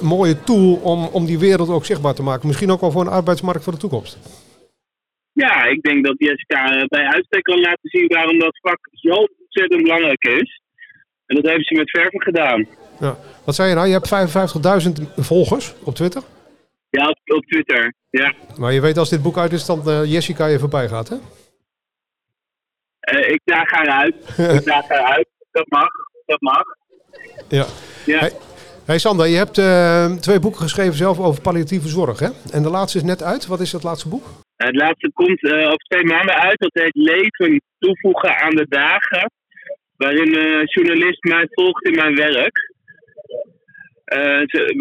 mooie 0.01 0.43
tool 0.43 0.73
om, 0.75 1.07
om 1.07 1.25
die 1.25 1.39
wereld 1.39 1.69
ook 1.69 1.85
zichtbaar 1.85 2.13
te 2.13 2.23
maken. 2.23 2.47
Misschien 2.47 2.71
ook 2.71 2.81
wel 2.81 2.91
voor 2.91 3.01
een 3.01 3.17
arbeidsmarkt 3.19 3.63
voor 3.63 3.73
de 3.73 3.79
toekomst. 3.79 4.17
Ja, 5.31 5.65
ik 5.65 5.81
denk 5.81 6.05
dat 6.05 6.15
Jessica 6.17 6.77
eh, 6.77 6.85
bij 6.85 7.05
uitstek 7.05 7.43
kan 7.43 7.59
laten 7.59 7.89
zien 7.89 8.07
waarom 8.07 8.39
dat 8.39 8.59
vak 8.61 8.79
zo 8.91 9.27
ontzettend 9.41 9.81
belangrijk 9.81 10.23
is. 10.23 10.61
En 11.25 11.35
dat 11.35 11.51
heeft 11.51 11.67
ze 11.67 11.73
met 11.73 11.89
verven 11.89 12.21
gedaan. 12.21 12.67
Ja. 12.99 13.17
Wat 13.45 13.55
zei 13.55 13.69
je 13.69 13.75
nou? 13.75 13.87
Je 13.87 13.93
hebt 13.93 14.99
55.000 14.99 15.13
volgers 15.15 15.73
op 15.83 15.95
Twitter. 15.95 16.21
Ja, 16.89 17.09
op, 17.09 17.19
op 17.25 17.45
Twitter. 17.45 17.93
Ja. 18.21 18.33
Maar 18.57 18.73
je 18.73 18.81
weet 18.81 18.97
als 18.97 19.09
dit 19.09 19.21
boek 19.21 19.37
uit 19.37 19.51
is, 19.51 19.65
dan 19.65 19.89
eh, 19.89 20.05
Jessica 20.05 20.45
je 20.45 20.59
voorbij 20.59 20.87
gaat, 20.87 21.09
hè? 21.09 21.15
Eh, 22.99 23.31
ik 23.31 23.41
daag 23.43 23.71
haar 23.71 23.89
uit. 23.89 24.15
ik 24.57 24.65
daag 24.65 24.87
haar 24.87 25.03
uit. 25.15 25.27
Dat 25.51 25.65
mag. 25.69 25.89
Dat 26.25 26.41
mag. 26.41 26.63
Ja. 27.47 27.65
Ja. 28.05 28.19
Hey, 28.19 28.31
hey 28.85 28.97
Sander, 28.97 29.27
je 29.27 29.37
hebt 29.37 29.57
eh, 29.57 30.11
twee 30.11 30.39
boeken 30.39 30.61
geschreven 30.61 30.93
zelf 30.93 31.19
over 31.19 31.41
palliatieve 31.41 31.87
zorg, 31.87 32.19
hè? 32.19 32.29
En 32.51 32.63
de 32.63 32.69
laatste 32.69 32.97
is 32.97 33.03
net 33.03 33.23
uit. 33.23 33.45
Wat 33.45 33.59
is 33.59 33.71
het 33.71 33.83
laatste 33.83 34.09
boek? 34.09 34.25
Het 34.55 34.75
laatste 34.75 35.11
komt 35.13 35.43
over 35.43 35.85
twee 35.87 36.05
maanden 36.05 36.35
uit. 36.35 36.59
Dat 36.59 36.83
heet 36.83 36.95
Leven 36.95 37.61
toevoegen 37.79 38.37
aan 38.37 38.55
de 38.55 38.65
dagen. 38.69 39.31
Waarin 39.97 40.35
een 40.35 40.65
journalist 40.65 41.23
mij 41.23 41.47
volgt 41.49 41.85
in 41.85 41.95
mijn 41.95 42.15
werk. 42.15 42.73
Eh, 44.05 44.19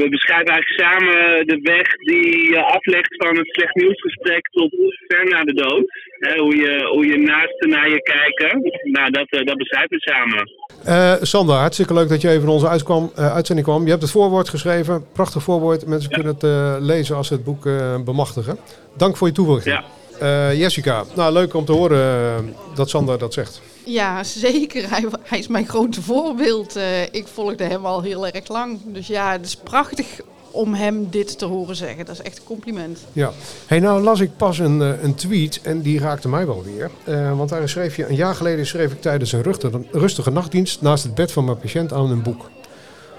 we 0.00 0.06
beschrijven 0.10 0.46
eigenlijk 0.46 0.80
samen 0.82 1.46
de 1.46 1.58
weg 1.62 1.96
die 1.96 2.50
je 2.50 2.62
aflegt 2.62 3.14
van 3.16 3.36
het 3.36 3.46
slecht 3.46 3.74
nieuwsgesprek 3.74 4.48
tot 4.50 4.70
ver 5.08 5.28
na 5.28 5.44
de 5.44 5.54
dood. 5.54 5.84
Hè, 6.18 6.38
hoe, 6.38 6.56
je, 6.56 6.88
hoe 6.92 7.06
je 7.06 7.18
naasten 7.18 7.68
naar 7.68 7.90
je 7.90 8.02
kijken. 8.02 8.72
Nou, 8.92 9.10
dat, 9.10 9.26
eh, 9.28 9.44
dat 9.44 9.56
beschrijven 9.56 9.96
we 9.96 10.00
samen. 10.00 10.50
Eh, 10.84 11.22
Sander, 11.22 11.56
hartstikke 11.56 11.94
leuk 11.94 12.08
dat 12.08 12.20
je 12.20 12.28
even 12.28 12.42
in 12.42 12.48
onze 12.48 12.68
uitkwam, 12.68 13.10
eh, 13.16 13.34
uitzending 13.34 13.66
kwam. 13.66 13.84
Je 13.84 13.90
hebt 13.90 14.02
het 14.02 14.10
voorwoord 14.10 14.48
geschreven. 14.48 15.04
Prachtig 15.12 15.42
voorwoord. 15.42 15.86
Mensen 15.86 16.10
kunnen 16.10 16.32
het 16.32 16.42
eh, 16.42 16.76
lezen 16.80 17.16
als 17.16 17.26
ze 17.26 17.34
het 17.34 17.44
boek 17.44 17.66
eh, 17.66 18.02
bemachtigen. 18.04 18.58
Dank 18.96 19.16
voor 19.16 19.26
je 19.26 19.34
toevoeging. 19.34 19.74
Ja. 19.74 19.84
Eh, 20.20 20.58
Jessica, 20.58 21.04
nou 21.16 21.32
leuk 21.32 21.54
om 21.54 21.64
te 21.64 21.72
horen 21.72 21.98
eh, 21.98 22.38
dat 22.74 22.90
Sander 22.90 23.18
dat 23.18 23.34
zegt. 23.34 23.62
Ja, 23.84 24.24
zeker. 24.24 24.90
Hij, 24.90 25.04
hij 25.22 25.38
is 25.38 25.46
mijn 25.46 25.68
grote 25.68 26.02
voorbeeld. 26.02 26.76
Eh, 26.76 27.02
ik 27.02 27.26
volgde 27.26 27.64
hem 27.64 27.86
al 27.86 28.02
heel 28.02 28.26
erg 28.26 28.48
lang. 28.48 28.78
Dus 28.84 29.06
ja, 29.06 29.32
het 29.32 29.46
is 29.46 29.56
prachtig 29.56 30.20
om 30.50 30.74
hem 30.74 31.10
dit 31.10 31.38
te 31.38 31.44
horen 31.44 31.76
zeggen. 31.76 32.04
Dat 32.04 32.14
is 32.14 32.22
echt 32.22 32.38
een 32.38 32.44
compliment. 32.44 32.98
Ja. 33.12 33.32
Hey, 33.66 33.80
nou 33.80 34.02
las 34.02 34.20
ik 34.20 34.36
pas 34.36 34.58
een, 34.58 34.82
eh, 34.82 35.02
een 35.02 35.14
tweet 35.14 35.60
en 35.62 35.82
die 35.82 35.98
raakte 35.98 36.28
mij 36.28 36.46
wel 36.46 36.62
weer. 36.64 36.90
Eh, 37.04 37.36
want 37.36 37.48
daar 37.48 37.68
schreef 37.68 37.96
je, 37.96 38.06
een 38.06 38.14
jaar 38.14 38.34
geleden 38.34 38.66
schreef 38.66 38.92
ik 38.92 39.00
tijdens 39.00 39.32
een 39.32 39.42
rustige, 39.90 40.30
nachtdienst 40.30 40.80
naast 40.80 41.04
het 41.04 41.14
bed 41.14 41.32
van 41.32 41.44
mijn 41.44 41.58
patiënt 41.58 41.92
aan 41.92 42.10
een 42.10 42.22
boek. 42.22 42.50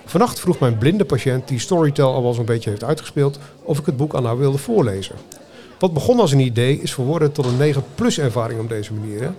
Vannacht 0.05 0.39
vroeg 0.39 0.59
mijn 0.59 0.77
blinde 0.77 1.05
patiënt, 1.05 1.47
die 1.47 1.59
Storytel 1.59 2.13
al 2.13 2.23
wel 2.23 2.33
zo'n 2.33 2.45
beetje 2.45 2.69
heeft 2.69 2.83
uitgespeeld, 2.83 3.39
of 3.61 3.79
ik 3.79 3.85
het 3.85 3.97
boek 3.97 4.15
aan 4.15 4.25
haar 4.25 4.37
wilde 4.37 4.57
voorlezen. 4.57 5.15
Wat 5.79 5.93
begon 5.93 6.19
als 6.19 6.31
een 6.31 6.39
idee 6.39 6.81
is 6.81 6.93
verworden 6.93 7.31
tot 7.31 7.45
een 7.45 7.73
9-plus 7.73 8.19
ervaring 8.19 8.59
op 8.59 8.69
deze 8.69 8.93
manier. 8.93 9.21
Hè? 9.21 9.29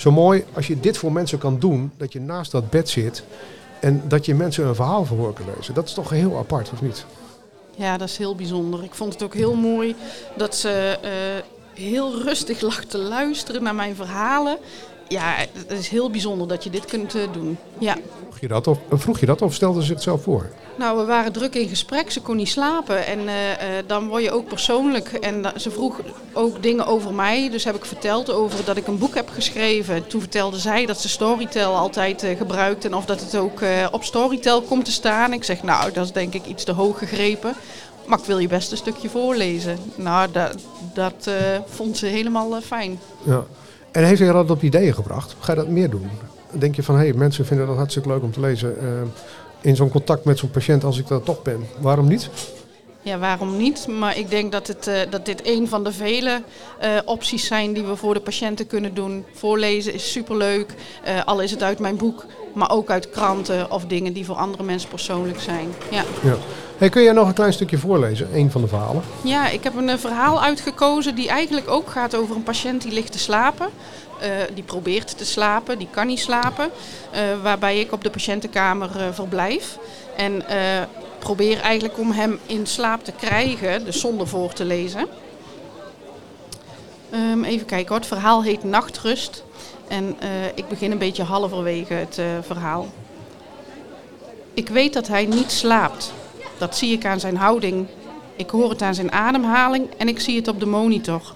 Zo 0.00 0.10
mooi 0.10 0.44
als 0.54 0.66
je 0.66 0.80
dit 0.80 0.98
voor 0.98 1.12
mensen 1.12 1.38
kan 1.38 1.58
doen, 1.58 1.92
dat 1.96 2.12
je 2.12 2.20
naast 2.20 2.50
dat 2.50 2.70
bed 2.70 2.88
zit 2.88 3.22
en 3.80 4.02
dat 4.08 4.26
je 4.26 4.34
mensen 4.34 4.66
een 4.66 4.74
verhaal 4.74 5.04
voor 5.04 5.32
kan 5.32 5.44
lezen. 5.56 5.74
Dat 5.74 5.86
is 5.88 5.94
toch 5.94 6.10
heel 6.10 6.36
apart, 6.36 6.70
of 6.72 6.82
niet? 6.82 7.04
Ja, 7.76 7.96
dat 7.96 8.08
is 8.08 8.16
heel 8.16 8.34
bijzonder. 8.34 8.84
Ik 8.84 8.94
vond 8.94 9.12
het 9.12 9.22
ook 9.22 9.34
heel 9.34 9.54
mooi 9.54 9.94
dat 10.36 10.54
ze 10.54 10.98
eh, 11.02 11.82
heel 11.82 12.22
rustig 12.22 12.60
lag 12.60 12.84
te 12.84 12.98
luisteren 12.98 13.62
naar 13.62 13.74
mijn 13.74 13.94
verhalen. 13.94 14.58
Ja, 15.10 15.34
het 15.66 15.78
is 15.78 15.88
heel 15.88 16.10
bijzonder 16.10 16.48
dat 16.48 16.64
je 16.64 16.70
dit 16.70 16.84
kunt 16.84 17.14
eh, 17.14 17.22
doen. 17.32 17.58
Ja. 17.78 17.96
Vroeg 18.20 18.40
je, 18.40 18.48
dat 18.48 18.66
of, 18.66 18.78
vroeg 18.90 19.20
je 19.20 19.26
dat 19.26 19.42
of 19.42 19.54
stelde 19.54 19.84
ze 19.84 19.92
het 19.92 20.02
zelf 20.02 20.22
voor? 20.22 20.50
Nou, 20.80 20.98
we 20.98 21.04
waren 21.04 21.32
druk 21.32 21.54
in 21.54 21.68
gesprek. 21.68 22.10
Ze 22.10 22.20
kon 22.20 22.36
niet 22.36 22.48
slapen. 22.48 23.06
En 23.06 23.28
eh, 23.28 23.52
eh, 23.52 23.84
dan 23.86 24.08
word 24.08 24.22
je 24.22 24.30
ook 24.30 24.48
persoonlijk. 24.48 25.12
En 25.12 25.52
ze 25.56 25.70
vroeg 25.70 26.00
ook 26.32 26.62
dingen 26.62 26.86
over 26.86 27.14
mij. 27.14 27.50
Dus 27.50 27.64
heb 27.64 27.74
ik 27.74 27.84
verteld 27.84 28.30
over 28.30 28.64
dat 28.64 28.76
ik 28.76 28.86
een 28.86 28.98
boek 28.98 29.14
heb 29.14 29.28
geschreven. 29.28 30.06
Toen 30.06 30.20
vertelde 30.20 30.58
zij 30.58 30.86
dat 30.86 31.00
ze 31.00 31.08
Storytel 31.08 31.76
altijd 31.76 32.22
eh, 32.22 32.36
gebruikt. 32.36 32.84
En 32.84 32.94
of 32.94 33.04
dat 33.04 33.20
het 33.20 33.36
ook 33.36 33.60
op 33.90 34.04
Storytel 34.04 34.62
komt 34.62 34.84
te 34.84 34.92
staan. 34.92 35.32
Ik 35.32 35.44
zeg, 35.44 35.62
nou, 35.62 35.92
dat 35.92 36.04
is 36.04 36.12
denk 36.12 36.34
ik 36.34 36.46
iets 36.46 36.64
te 36.64 36.72
hoog 36.72 36.98
gegrepen. 36.98 37.54
Maar 38.06 38.18
ik 38.18 38.24
wil 38.24 38.38
je 38.38 38.48
best 38.48 38.70
een 38.70 38.76
stukje 38.76 39.08
voorlezen. 39.08 39.78
Nou, 39.94 40.30
dat, 40.30 40.54
dat 40.94 41.30
vond 41.66 41.96
ze 41.96 42.06
helemaal 42.06 42.60
fijn. 42.60 43.00
Ja. 43.22 43.44
En 43.92 44.04
heeft 44.04 44.20
hij 44.20 44.32
dat 44.32 44.50
op 44.50 44.62
ideeën 44.62 44.94
gebracht? 44.94 45.36
Ga 45.40 45.52
je 45.52 45.58
dat 45.58 45.68
meer 45.68 45.90
doen? 45.90 46.10
Denk 46.52 46.76
je 46.76 46.82
van, 46.82 46.94
hé, 46.94 47.00
hey, 47.00 47.12
mensen 47.12 47.46
vinden 47.46 47.66
dat 47.66 47.76
hartstikke 47.76 48.08
leuk 48.08 48.22
om 48.22 48.32
te 48.32 48.40
lezen. 48.40 48.78
eh, 48.80 48.86
in 49.60 49.76
zo'n 49.76 49.88
contact 49.90 50.24
met 50.24 50.38
zo'n 50.38 50.50
patiënt 50.50 50.84
als 50.84 50.98
ik 50.98 51.06
dat 51.06 51.24
toch 51.24 51.42
ben. 51.42 51.60
Waarom 51.80 52.08
niet? 52.08 52.30
Ja, 53.02 53.18
waarom 53.18 53.56
niet? 53.56 53.86
Maar 53.86 54.16
ik 54.18 54.30
denk 54.30 54.52
dat, 54.52 54.66
het, 54.66 54.86
eh, 54.86 55.00
dat 55.10 55.26
dit 55.26 55.46
een 55.46 55.68
van 55.68 55.84
de 55.84 55.92
vele 55.92 56.42
eh, 56.78 56.90
opties 57.04 57.46
zijn 57.46 57.72
die 57.72 57.84
we 57.84 57.96
voor 57.96 58.14
de 58.14 58.20
patiënten 58.20 58.66
kunnen 58.66 58.94
doen. 58.94 59.24
Voorlezen 59.32 59.94
is 59.94 60.12
superleuk, 60.12 60.74
eh 61.04 61.24
al 61.24 61.40
is 61.40 61.50
het 61.50 61.62
uit 61.62 61.78
mijn 61.78 61.96
boek, 61.96 62.26
maar 62.52 62.70
ook 62.70 62.90
uit 62.90 63.10
kranten 63.10 63.70
of 63.70 63.84
dingen 63.84 64.12
die 64.12 64.24
voor 64.24 64.36
andere 64.36 64.62
mensen 64.62 64.88
persoonlijk 64.88 65.40
zijn. 65.40 65.68
Ja, 65.90 66.04
Ja. 66.22 66.36
Hey, 66.78 66.88
kun 66.88 67.02
jij 67.02 67.12
nog 67.12 67.28
een 67.28 67.34
klein 67.34 67.52
stukje 67.52 67.78
voorlezen? 67.78 68.28
Een 68.34 68.50
van 68.50 68.60
de 68.60 68.68
verhalen. 68.68 69.02
ja 69.22 69.48
ik 69.48 69.64
heb 69.64 69.76
een 69.76 69.98
verhaal 69.98 70.42
uitgekozen 70.42 71.14
die 71.14 71.28
eigenlijk 71.28 71.70
ook 71.70 71.90
gaat 71.90 72.14
over 72.14 72.36
een 72.36 72.42
patiënt 72.42 72.82
die 72.82 72.92
ligt 72.92 73.12
te 73.12 73.18
slapen. 73.18 73.68
Die 74.54 74.64
probeert 74.64 75.18
te 75.18 75.24
slapen, 75.24 75.78
die 75.78 75.88
kan 75.90 76.06
niet 76.06 76.18
slapen. 76.18 76.70
waarbij 77.42 77.80
ik 77.80 77.92
op 77.92 78.02
de 78.04 78.10
patiëntenkamer 78.10 78.90
verblijf. 79.12 79.78
En 80.16 80.42
probeer 81.20 81.60
eigenlijk 81.60 81.98
om 81.98 82.10
hem 82.10 82.38
in 82.46 82.66
slaap 82.66 83.04
te 83.04 83.12
krijgen, 83.12 83.84
dus 83.84 84.00
zonder 84.00 84.28
voor 84.28 84.52
te 84.52 84.64
lezen. 84.64 85.06
Ehm, 87.10 87.44
even 87.44 87.66
kijken 87.66 87.88
hoor, 87.88 87.98
het 87.98 88.06
verhaal 88.06 88.42
heet 88.42 88.64
Nachtrust. 88.64 89.44
En 89.88 90.16
eh, 90.18 90.28
ik 90.54 90.68
begin 90.68 90.90
een 90.90 90.98
beetje 90.98 91.22
halverwege 91.22 91.94
het 91.94 92.18
eh, 92.18 92.26
verhaal. 92.40 92.88
Ik 94.54 94.68
weet 94.68 94.92
dat 94.92 95.08
hij 95.08 95.26
niet 95.26 95.50
slaapt. 95.50 96.12
Dat 96.58 96.76
zie 96.76 96.92
ik 96.92 97.04
aan 97.04 97.20
zijn 97.20 97.36
houding. 97.36 97.86
Ik 98.36 98.50
hoor 98.50 98.70
het 98.70 98.82
aan 98.82 98.94
zijn 98.94 99.12
ademhaling 99.12 99.88
en 99.96 100.08
ik 100.08 100.20
zie 100.20 100.36
het 100.36 100.48
op 100.48 100.60
de 100.60 100.66
monitor. 100.66 101.34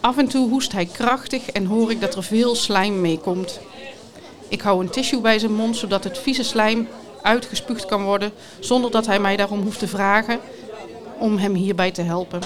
Af 0.00 0.18
en 0.18 0.28
toe 0.28 0.48
hoest 0.48 0.72
hij 0.72 0.86
krachtig 0.86 1.50
en 1.50 1.66
hoor 1.66 1.90
ik 1.90 2.00
dat 2.00 2.14
er 2.14 2.22
veel 2.22 2.54
slijm 2.54 3.00
mee 3.00 3.18
komt. 3.18 3.60
Ik 4.48 4.60
hou 4.60 4.80
een 4.80 4.90
tissue 4.90 5.20
bij 5.20 5.38
zijn 5.38 5.54
mond 5.54 5.76
zodat 5.76 6.04
het 6.04 6.18
vieze 6.18 6.44
slijm 6.44 6.88
uitgespuugd 7.22 7.86
kan 7.86 8.02
worden 8.02 8.32
zonder 8.60 8.90
dat 8.90 9.06
hij 9.06 9.20
mij 9.20 9.36
daarom 9.36 9.62
hoeft 9.62 9.78
te 9.78 9.88
vragen 9.88 10.40
om 11.18 11.36
hem 11.36 11.54
hierbij 11.54 11.90
te 11.90 12.02
helpen. 12.02 12.40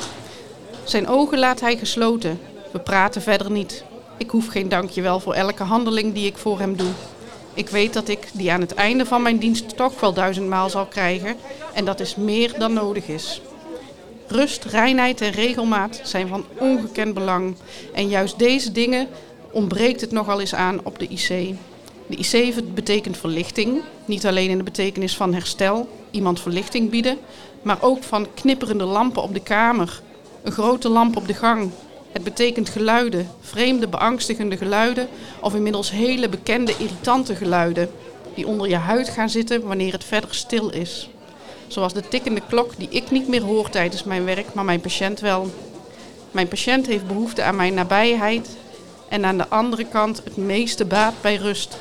Zijn 0.84 1.08
ogen 1.08 1.38
laat 1.38 1.60
hij 1.60 1.76
gesloten. 1.76 2.40
We 2.72 2.78
praten 2.78 3.22
verder 3.22 3.50
niet. 3.50 3.84
Ik 4.16 4.30
hoef 4.30 4.46
geen 4.46 4.68
dankjewel 4.68 5.20
voor 5.20 5.34
elke 5.34 5.62
handeling 5.62 6.14
die 6.14 6.26
ik 6.26 6.36
voor 6.36 6.58
hem 6.58 6.76
doe. 6.76 6.90
Ik 7.54 7.68
weet 7.68 7.92
dat 7.92 8.08
ik 8.08 8.28
die 8.32 8.52
aan 8.52 8.60
het 8.60 8.74
einde 8.74 9.06
van 9.06 9.22
mijn 9.22 9.38
dienst 9.38 9.76
toch 9.76 10.00
wel 10.00 10.12
duizendmaal 10.12 10.70
zal 10.70 10.86
krijgen 10.86 11.36
en 11.74 11.84
dat 11.84 12.00
is 12.00 12.16
meer 12.16 12.58
dan 12.58 12.72
nodig 12.72 13.08
is. 13.08 13.40
Rust, 14.28 14.64
reinheid 14.64 15.20
en 15.20 15.30
regelmaat 15.30 16.00
zijn 16.02 16.28
van 16.28 16.44
ongekend 16.58 17.14
belang. 17.14 17.56
En 17.94 18.08
juist 18.08 18.38
deze 18.38 18.72
dingen 18.72 19.08
ontbreekt 19.50 20.00
het 20.00 20.10
nogal 20.10 20.40
eens 20.40 20.54
aan 20.54 20.80
op 20.82 20.98
de 20.98 21.08
IC. 21.08 21.56
De 22.06 22.16
IC 22.16 22.74
betekent 22.74 23.16
verlichting, 23.16 23.82
niet 24.04 24.26
alleen 24.26 24.50
in 24.50 24.58
de 24.58 24.64
betekenis 24.64 25.16
van 25.16 25.34
herstel, 25.34 25.88
iemand 26.10 26.40
verlichting 26.40 26.90
bieden, 26.90 27.18
maar 27.62 27.78
ook 27.80 28.02
van 28.02 28.26
knipperende 28.34 28.84
lampen 28.84 29.22
op 29.22 29.34
de 29.34 29.42
kamer, 29.42 30.02
een 30.42 30.52
grote 30.52 30.88
lamp 30.88 31.16
op 31.16 31.26
de 31.26 31.34
gang. 31.34 31.70
Het 32.12 32.24
betekent 32.24 32.68
geluiden, 32.68 33.30
vreemde 33.40 33.88
beangstigende 33.88 34.56
geluiden 34.56 35.08
of 35.40 35.54
inmiddels 35.54 35.90
hele 35.90 36.28
bekende 36.28 36.74
irritante 36.78 37.34
geluiden. 37.34 37.90
die 38.34 38.46
onder 38.46 38.68
je 38.68 38.76
huid 38.76 39.08
gaan 39.08 39.30
zitten 39.30 39.66
wanneer 39.66 39.92
het 39.92 40.04
verder 40.04 40.34
stil 40.34 40.70
is. 40.70 41.08
Zoals 41.66 41.92
de 41.92 42.08
tikkende 42.08 42.42
klok 42.48 42.72
die 42.76 42.88
ik 42.90 43.10
niet 43.10 43.28
meer 43.28 43.42
hoor 43.42 43.70
tijdens 43.70 44.04
mijn 44.04 44.24
werk, 44.24 44.54
maar 44.54 44.64
mijn 44.64 44.80
patiënt 44.80 45.20
wel. 45.20 45.50
Mijn 46.30 46.48
patiënt 46.48 46.86
heeft 46.86 47.06
behoefte 47.06 47.42
aan 47.42 47.56
mijn 47.56 47.74
nabijheid 47.74 48.48
en 49.08 49.24
aan 49.24 49.38
de 49.38 49.48
andere 49.48 49.84
kant 49.84 50.20
het 50.24 50.36
meeste 50.36 50.84
baat 50.84 51.14
bij 51.20 51.36
rust. 51.36 51.76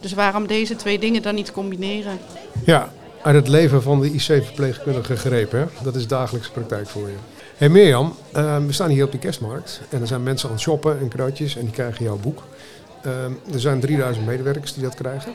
Dus 0.00 0.12
waarom 0.12 0.46
deze 0.46 0.76
twee 0.76 0.98
dingen 0.98 1.22
dan 1.22 1.34
niet 1.34 1.52
combineren? 1.52 2.18
Ja, 2.64 2.92
uit 3.22 3.34
het 3.34 3.48
leven 3.48 3.82
van 3.82 4.00
de 4.00 4.12
IC-verpleegkundige 4.12 5.16
gegrepen. 5.16 5.70
Dat 5.82 5.94
is 5.94 6.06
dagelijkse 6.06 6.50
praktijk 6.50 6.88
voor 6.88 7.08
je. 7.08 7.14
Hey 7.56 7.68
Mirjam, 7.68 8.14
uh, 8.36 8.56
we 8.66 8.72
staan 8.72 8.90
hier 8.90 9.04
op 9.04 9.12
de 9.12 9.18
kerstmarkt 9.18 9.80
en 9.88 10.00
er 10.00 10.06
zijn 10.06 10.22
mensen 10.22 10.48
aan 10.48 10.54
het 10.54 10.64
shoppen 10.64 10.98
en 10.98 11.08
kruidjes 11.08 11.56
en 11.56 11.62
die 11.62 11.70
krijgen 11.70 12.04
jouw 12.04 12.18
boek. 12.18 12.42
Uh, 13.06 13.24
er 13.52 13.60
zijn 13.60 13.80
3000 13.80 14.26
medewerkers 14.26 14.74
die 14.74 14.82
dat 14.82 14.94
krijgen. 14.94 15.32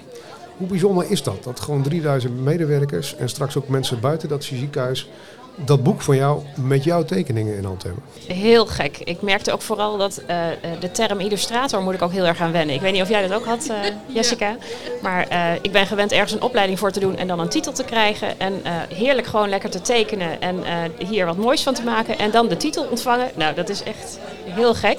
Hoe 0.58 0.68
bijzonder 0.68 1.12
is 1.12 1.24
dat? 1.24 1.44
Dat 1.44 1.60
gewoon 1.60 1.84
3000 1.84 2.40
medewerkers 2.44 3.16
en 3.16 3.30
straks 3.30 3.58
ook 3.58 3.68
mensen 3.68 4.00
buiten 4.00 4.30
dat 4.30 4.44
ziekenhuis 4.44 5.10
dat 5.56 5.84
boek 5.84 6.02
van 6.02 6.16
jou 6.16 6.42
met 6.56 6.84
jouw 6.84 7.04
tekeningen 7.04 7.58
in 7.58 7.64
hand 7.64 7.84
hebben. 7.84 8.04
Heel 8.28 8.66
gek. 8.66 8.98
Ik 8.98 9.22
merkte 9.22 9.52
ook 9.52 9.62
vooral 9.62 9.98
dat 9.98 10.22
uh, 10.22 10.46
de 10.80 10.92
term 10.92 11.20
illustrator 11.20 11.82
moet 11.82 11.94
ik 11.94 12.02
ook 12.02 12.12
heel 12.12 12.26
erg 12.26 12.42
aan 12.42 12.52
wennen. 12.52 12.76
Ik 12.76 12.82
weet 12.82 12.94
niet 12.94 13.02
of 13.02 13.10
jij 13.10 13.28
dat 13.28 13.38
ook 13.38 13.46
had, 13.46 13.68
uh, 13.70 13.76
Jessica. 14.06 14.56
Maar 15.02 15.28
uh, 15.32 15.54
ik 15.62 15.72
ben 15.72 15.88
gewend 15.88 16.12
ergens 16.12 16.32
een 16.32 16.42
opleiding 16.42 16.80
voor 16.80 16.92
te 16.92 17.00
doen 17.00 17.18
en 17.18 17.28
dan 17.28 17.40
een 17.40 17.50
titel 17.50 17.74
te 17.74 17.84
krijgen. 17.84 18.40
En 18.40 18.62
heerlijk 18.94 19.28
gewoon 19.28 19.50
lekker 19.50 19.70
te 19.70 19.82
tekenen 19.82 20.42
en 20.42 20.64
hier 20.98 21.26
wat 21.26 21.38
moois 21.38 21.64
van 21.64 21.74
te 21.74 21.84
maken. 21.84 22.18
En 22.18 22.32
dan 22.32 22.48
de 22.48 22.58
titel 22.58 22.84
ontvangen. 22.90 23.30
Nou, 23.36 23.56
dat 23.56 23.70
is 23.70 23.84
echt 23.84 24.20
heel 24.46 24.74
gek. 24.74 24.98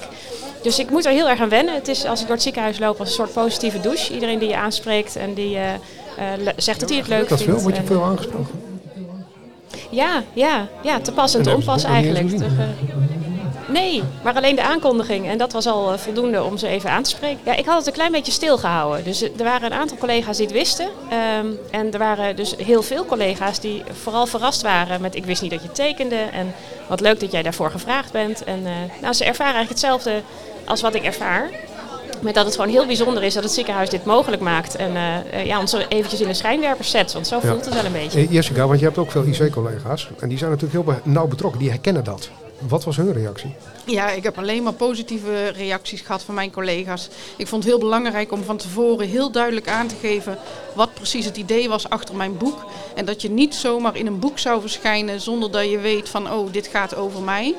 Dus 0.61 0.79
ik 0.79 0.89
moet 0.89 1.05
er 1.05 1.11
heel 1.11 1.29
erg 1.29 1.39
aan 1.39 1.49
wennen. 1.49 1.73
Het 1.73 1.87
is 1.87 2.05
als 2.05 2.19
ik 2.19 2.25
door 2.25 2.35
het 2.35 2.43
ziekenhuis 2.43 2.79
loop 2.79 2.99
als 2.99 3.07
een 3.07 3.15
soort 3.15 3.33
positieve 3.33 3.79
douche. 3.79 4.13
Iedereen 4.13 4.39
die 4.39 4.49
je 4.49 4.55
aanspreekt 4.57 5.15
en 5.15 5.33
die 5.33 5.57
zegt 6.55 6.79
dat 6.79 6.89
hij 6.89 6.97
het 6.97 7.07
leuk 7.07 7.29
dat 7.29 7.41
vindt. 7.41 7.53
Dat 7.53 7.61
veel? 7.61 7.71
Word 7.71 7.75
je 7.75 7.93
veel 7.93 8.03
aangesproken? 8.03 8.74
Ja, 9.95 10.23
ja, 10.33 10.67
ja, 10.81 10.99
te 10.99 11.11
pas 11.11 11.35
en 11.35 11.41
te 11.41 11.55
onpas 11.55 11.83
eigenlijk. 11.83 12.31
Uh, 12.31 12.47
nee, 13.67 14.03
maar 14.23 14.35
alleen 14.35 14.55
de 14.55 14.63
aankondiging. 14.63 15.27
En 15.27 15.37
dat 15.37 15.53
was 15.53 15.65
al 15.65 15.93
uh, 15.93 15.97
voldoende 15.97 16.43
om 16.43 16.57
ze 16.57 16.67
even 16.67 16.89
aan 16.89 17.03
te 17.03 17.09
spreken. 17.09 17.39
Ja, 17.43 17.55
ik 17.55 17.65
had 17.65 17.77
het 17.77 17.87
een 17.87 17.93
klein 17.93 18.11
beetje 18.11 18.31
stilgehouden. 18.31 19.03
Dus 19.03 19.21
er 19.21 19.43
waren 19.43 19.71
een 19.71 19.77
aantal 19.77 19.97
collega's 19.97 20.37
die 20.37 20.45
het 20.45 20.55
wisten. 20.55 20.85
Um, 20.85 21.57
en 21.71 21.91
er 21.93 21.99
waren 21.99 22.35
dus 22.35 22.55
heel 22.55 22.81
veel 22.81 23.05
collega's 23.05 23.59
die 23.59 23.83
vooral 24.01 24.25
verrast 24.25 24.61
waren 24.61 25.01
met... 25.01 25.15
ik 25.15 25.25
wist 25.25 25.41
niet 25.41 25.51
dat 25.51 25.63
je 25.63 25.71
tekende 25.71 26.15
en 26.15 26.53
wat 26.87 26.99
leuk 26.99 27.19
dat 27.19 27.31
jij 27.31 27.43
daarvoor 27.43 27.71
gevraagd 27.71 28.11
bent. 28.11 28.43
En 28.43 28.59
uh, 28.59 28.71
nou, 29.01 29.13
ze 29.13 29.25
ervaren 29.25 29.53
eigenlijk 29.53 29.81
hetzelfde 29.81 30.21
als 30.65 30.81
wat 30.81 30.95
ik 30.95 31.03
ervaar. 31.03 31.49
Met 32.21 32.33
dat 32.33 32.45
het 32.45 32.55
gewoon 32.55 32.69
heel 32.69 32.85
bijzonder 32.85 33.23
is 33.23 33.33
dat 33.33 33.43
het 33.43 33.51
ziekenhuis 33.51 33.89
dit 33.89 34.05
mogelijk 34.05 34.41
maakt. 34.41 34.75
En 34.75 34.91
uh, 34.91 35.45
ja, 35.45 35.59
ons 35.59 35.73
eventjes 35.87 36.21
in 36.21 36.27
de 36.27 36.33
schijnwerpers 36.33 36.89
zet. 36.89 37.13
Want 37.13 37.27
zo 37.27 37.39
voelt 37.39 37.65
ja. 37.65 37.65
het 37.65 37.73
wel 37.73 37.85
een 37.85 37.91
beetje. 37.91 38.27
Jessica, 38.27 38.67
want 38.67 38.79
je 38.79 38.85
hebt 38.85 38.97
ook 38.97 39.11
veel 39.11 39.23
IC-collega's. 39.23 40.09
En 40.19 40.29
die 40.29 40.37
zijn 40.37 40.51
natuurlijk 40.51 40.85
heel 40.85 40.95
nauw 41.03 41.27
betrokken. 41.27 41.59
Die 41.59 41.69
herkennen 41.69 42.03
dat. 42.03 42.29
Wat 42.59 42.83
was 42.83 42.97
hun 42.97 43.13
reactie? 43.13 43.55
Ja, 43.85 44.09
ik 44.09 44.23
heb 44.23 44.37
alleen 44.37 44.63
maar 44.63 44.73
positieve 44.73 45.47
reacties 45.47 46.01
gehad 46.01 46.23
van 46.23 46.35
mijn 46.35 46.51
collega's. 46.51 47.09
Ik 47.37 47.47
vond 47.47 47.63
het 47.63 47.71
heel 47.71 47.81
belangrijk 47.81 48.31
om 48.31 48.43
van 48.43 48.57
tevoren 48.57 49.07
heel 49.07 49.31
duidelijk 49.31 49.67
aan 49.67 49.87
te 49.87 49.95
geven 49.95 50.37
wat 50.75 50.93
precies 50.93 51.25
het 51.25 51.37
idee 51.37 51.69
was 51.69 51.89
achter 51.89 52.15
mijn 52.15 52.37
boek. 52.37 52.65
En 52.95 53.05
dat 53.05 53.21
je 53.21 53.29
niet 53.29 53.55
zomaar 53.55 53.95
in 53.95 54.07
een 54.07 54.19
boek 54.19 54.39
zou 54.39 54.61
verschijnen 54.61 55.21
zonder 55.21 55.51
dat 55.51 55.69
je 55.69 55.79
weet 55.79 56.09
van 56.09 56.31
oh, 56.31 56.51
dit 56.51 56.67
gaat 56.67 56.95
over 56.95 57.21
mij. 57.21 57.55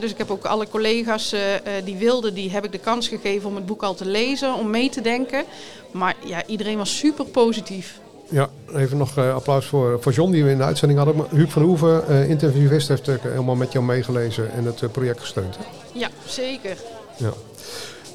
Dus 0.00 0.10
ik 0.10 0.18
heb 0.18 0.30
ook 0.30 0.44
alle 0.44 0.68
collega's 0.68 1.32
uh, 1.32 1.40
die 1.84 1.96
wilden, 1.96 2.34
die 2.34 2.50
heb 2.50 2.64
ik 2.64 2.72
de 2.72 2.78
kans 2.78 3.08
gegeven 3.08 3.48
om 3.48 3.54
het 3.54 3.66
boek 3.66 3.82
al 3.82 3.94
te 3.94 4.06
lezen, 4.06 4.54
om 4.54 4.70
mee 4.70 4.88
te 4.88 5.00
denken. 5.00 5.44
Maar 5.90 6.16
ja, 6.24 6.46
iedereen 6.46 6.78
was 6.78 6.98
super 6.98 7.24
positief. 7.24 7.99
Ja, 8.30 8.48
even 8.74 8.96
nog 8.96 9.18
uh, 9.18 9.34
applaus 9.34 9.66
voor, 9.66 10.02
voor 10.02 10.12
John 10.12 10.30
die 10.30 10.44
we 10.44 10.50
in 10.50 10.56
de 10.56 10.64
uitzending 10.64 10.98
hadden. 11.00 11.26
Huub 11.30 11.50
van 11.50 11.62
Hoeven, 11.62 12.02
uh, 12.08 12.28
interviewist, 12.28 12.88
heeft 12.88 13.08
uh, 13.08 13.14
helemaal 13.22 13.54
met 13.54 13.72
jou 13.72 13.84
meegelezen 13.84 14.52
en 14.52 14.64
het 14.64 14.92
project 14.92 15.20
gesteund. 15.20 15.56
Hè? 15.56 15.64
Ja, 15.98 16.08
zeker. 16.26 16.76
Ja. 17.16 17.32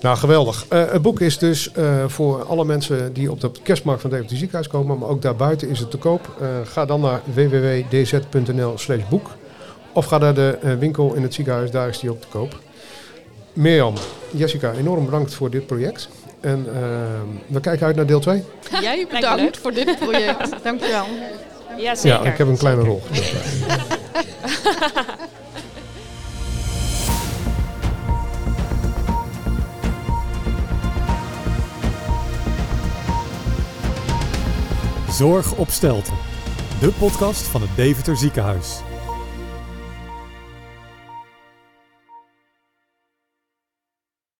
Nou, 0.01 0.17
geweldig. 0.17 0.65
het 0.69 1.01
boek 1.01 1.19
is 1.19 1.37
dus 1.37 1.71
voor 2.07 2.43
alle 2.43 2.65
mensen 2.65 3.13
die 3.13 3.31
op 3.31 3.41
de 3.41 3.51
kerstmarkt 3.63 4.01
van 4.01 4.09
Deventer 4.09 4.37
Ziekenhuis 4.37 4.67
komen, 4.67 4.97
maar 4.97 5.09
ook 5.09 5.21
daarbuiten 5.21 5.69
is 5.69 5.79
het 5.79 5.91
te 5.91 5.97
koop. 5.97 6.29
ga 6.63 6.85
dan 6.85 7.01
naar 7.01 7.21
www.dz.nl 7.33 8.77
slash 8.77 9.01
boek 9.09 9.29
of 9.93 10.05
ga 10.05 10.17
naar 10.17 10.33
de 10.33 10.75
winkel 10.79 11.13
in 11.13 11.21
het 11.21 11.33
ziekenhuis, 11.33 11.71
daar 11.71 11.87
is 11.87 11.99
die 11.99 12.09
ook 12.09 12.21
te 12.21 12.27
koop. 12.27 12.59
Mirjam, 13.53 13.93
Jessica, 14.31 14.73
enorm 14.73 15.05
bedankt 15.05 15.33
voor 15.33 15.49
dit 15.49 15.67
project. 15.67 16.09
En 16.41 16.65
uh, 16.67 16.73
we 17.47 17.59
kijken 17.59 17.85
uit 17.85 17.95
naar 17.95 18.05
deel 18.05 18.19
2. 18.19 18.43
Jij 18.81 19.07
bedankt 19.11 19.57
voor 19.57 19.73
dit 19.73 19.99
project. 19.99 20.49
Dankjewel. 20.63 21.05
Ja, 21.77 21.95
zeker. 21.95 22.23
Ja, 22.23 22.31
ik 22.31 22.37
heb 22.37 22.47
een 22.47 22.57
kleine 22.57 22.83
rol 22.83 23.01
gespeeld. 23.11 23.43
Zorg 35.15 35.55
op 35.55 35.69
Stelten. 35.69 36.13
De 36.79 36.91
podcast 36.99 37.41
van 37.41 37.61
het 37.61 37.69
Deventer 37.75 38.17
Ziekenhuis. 38.17 38.81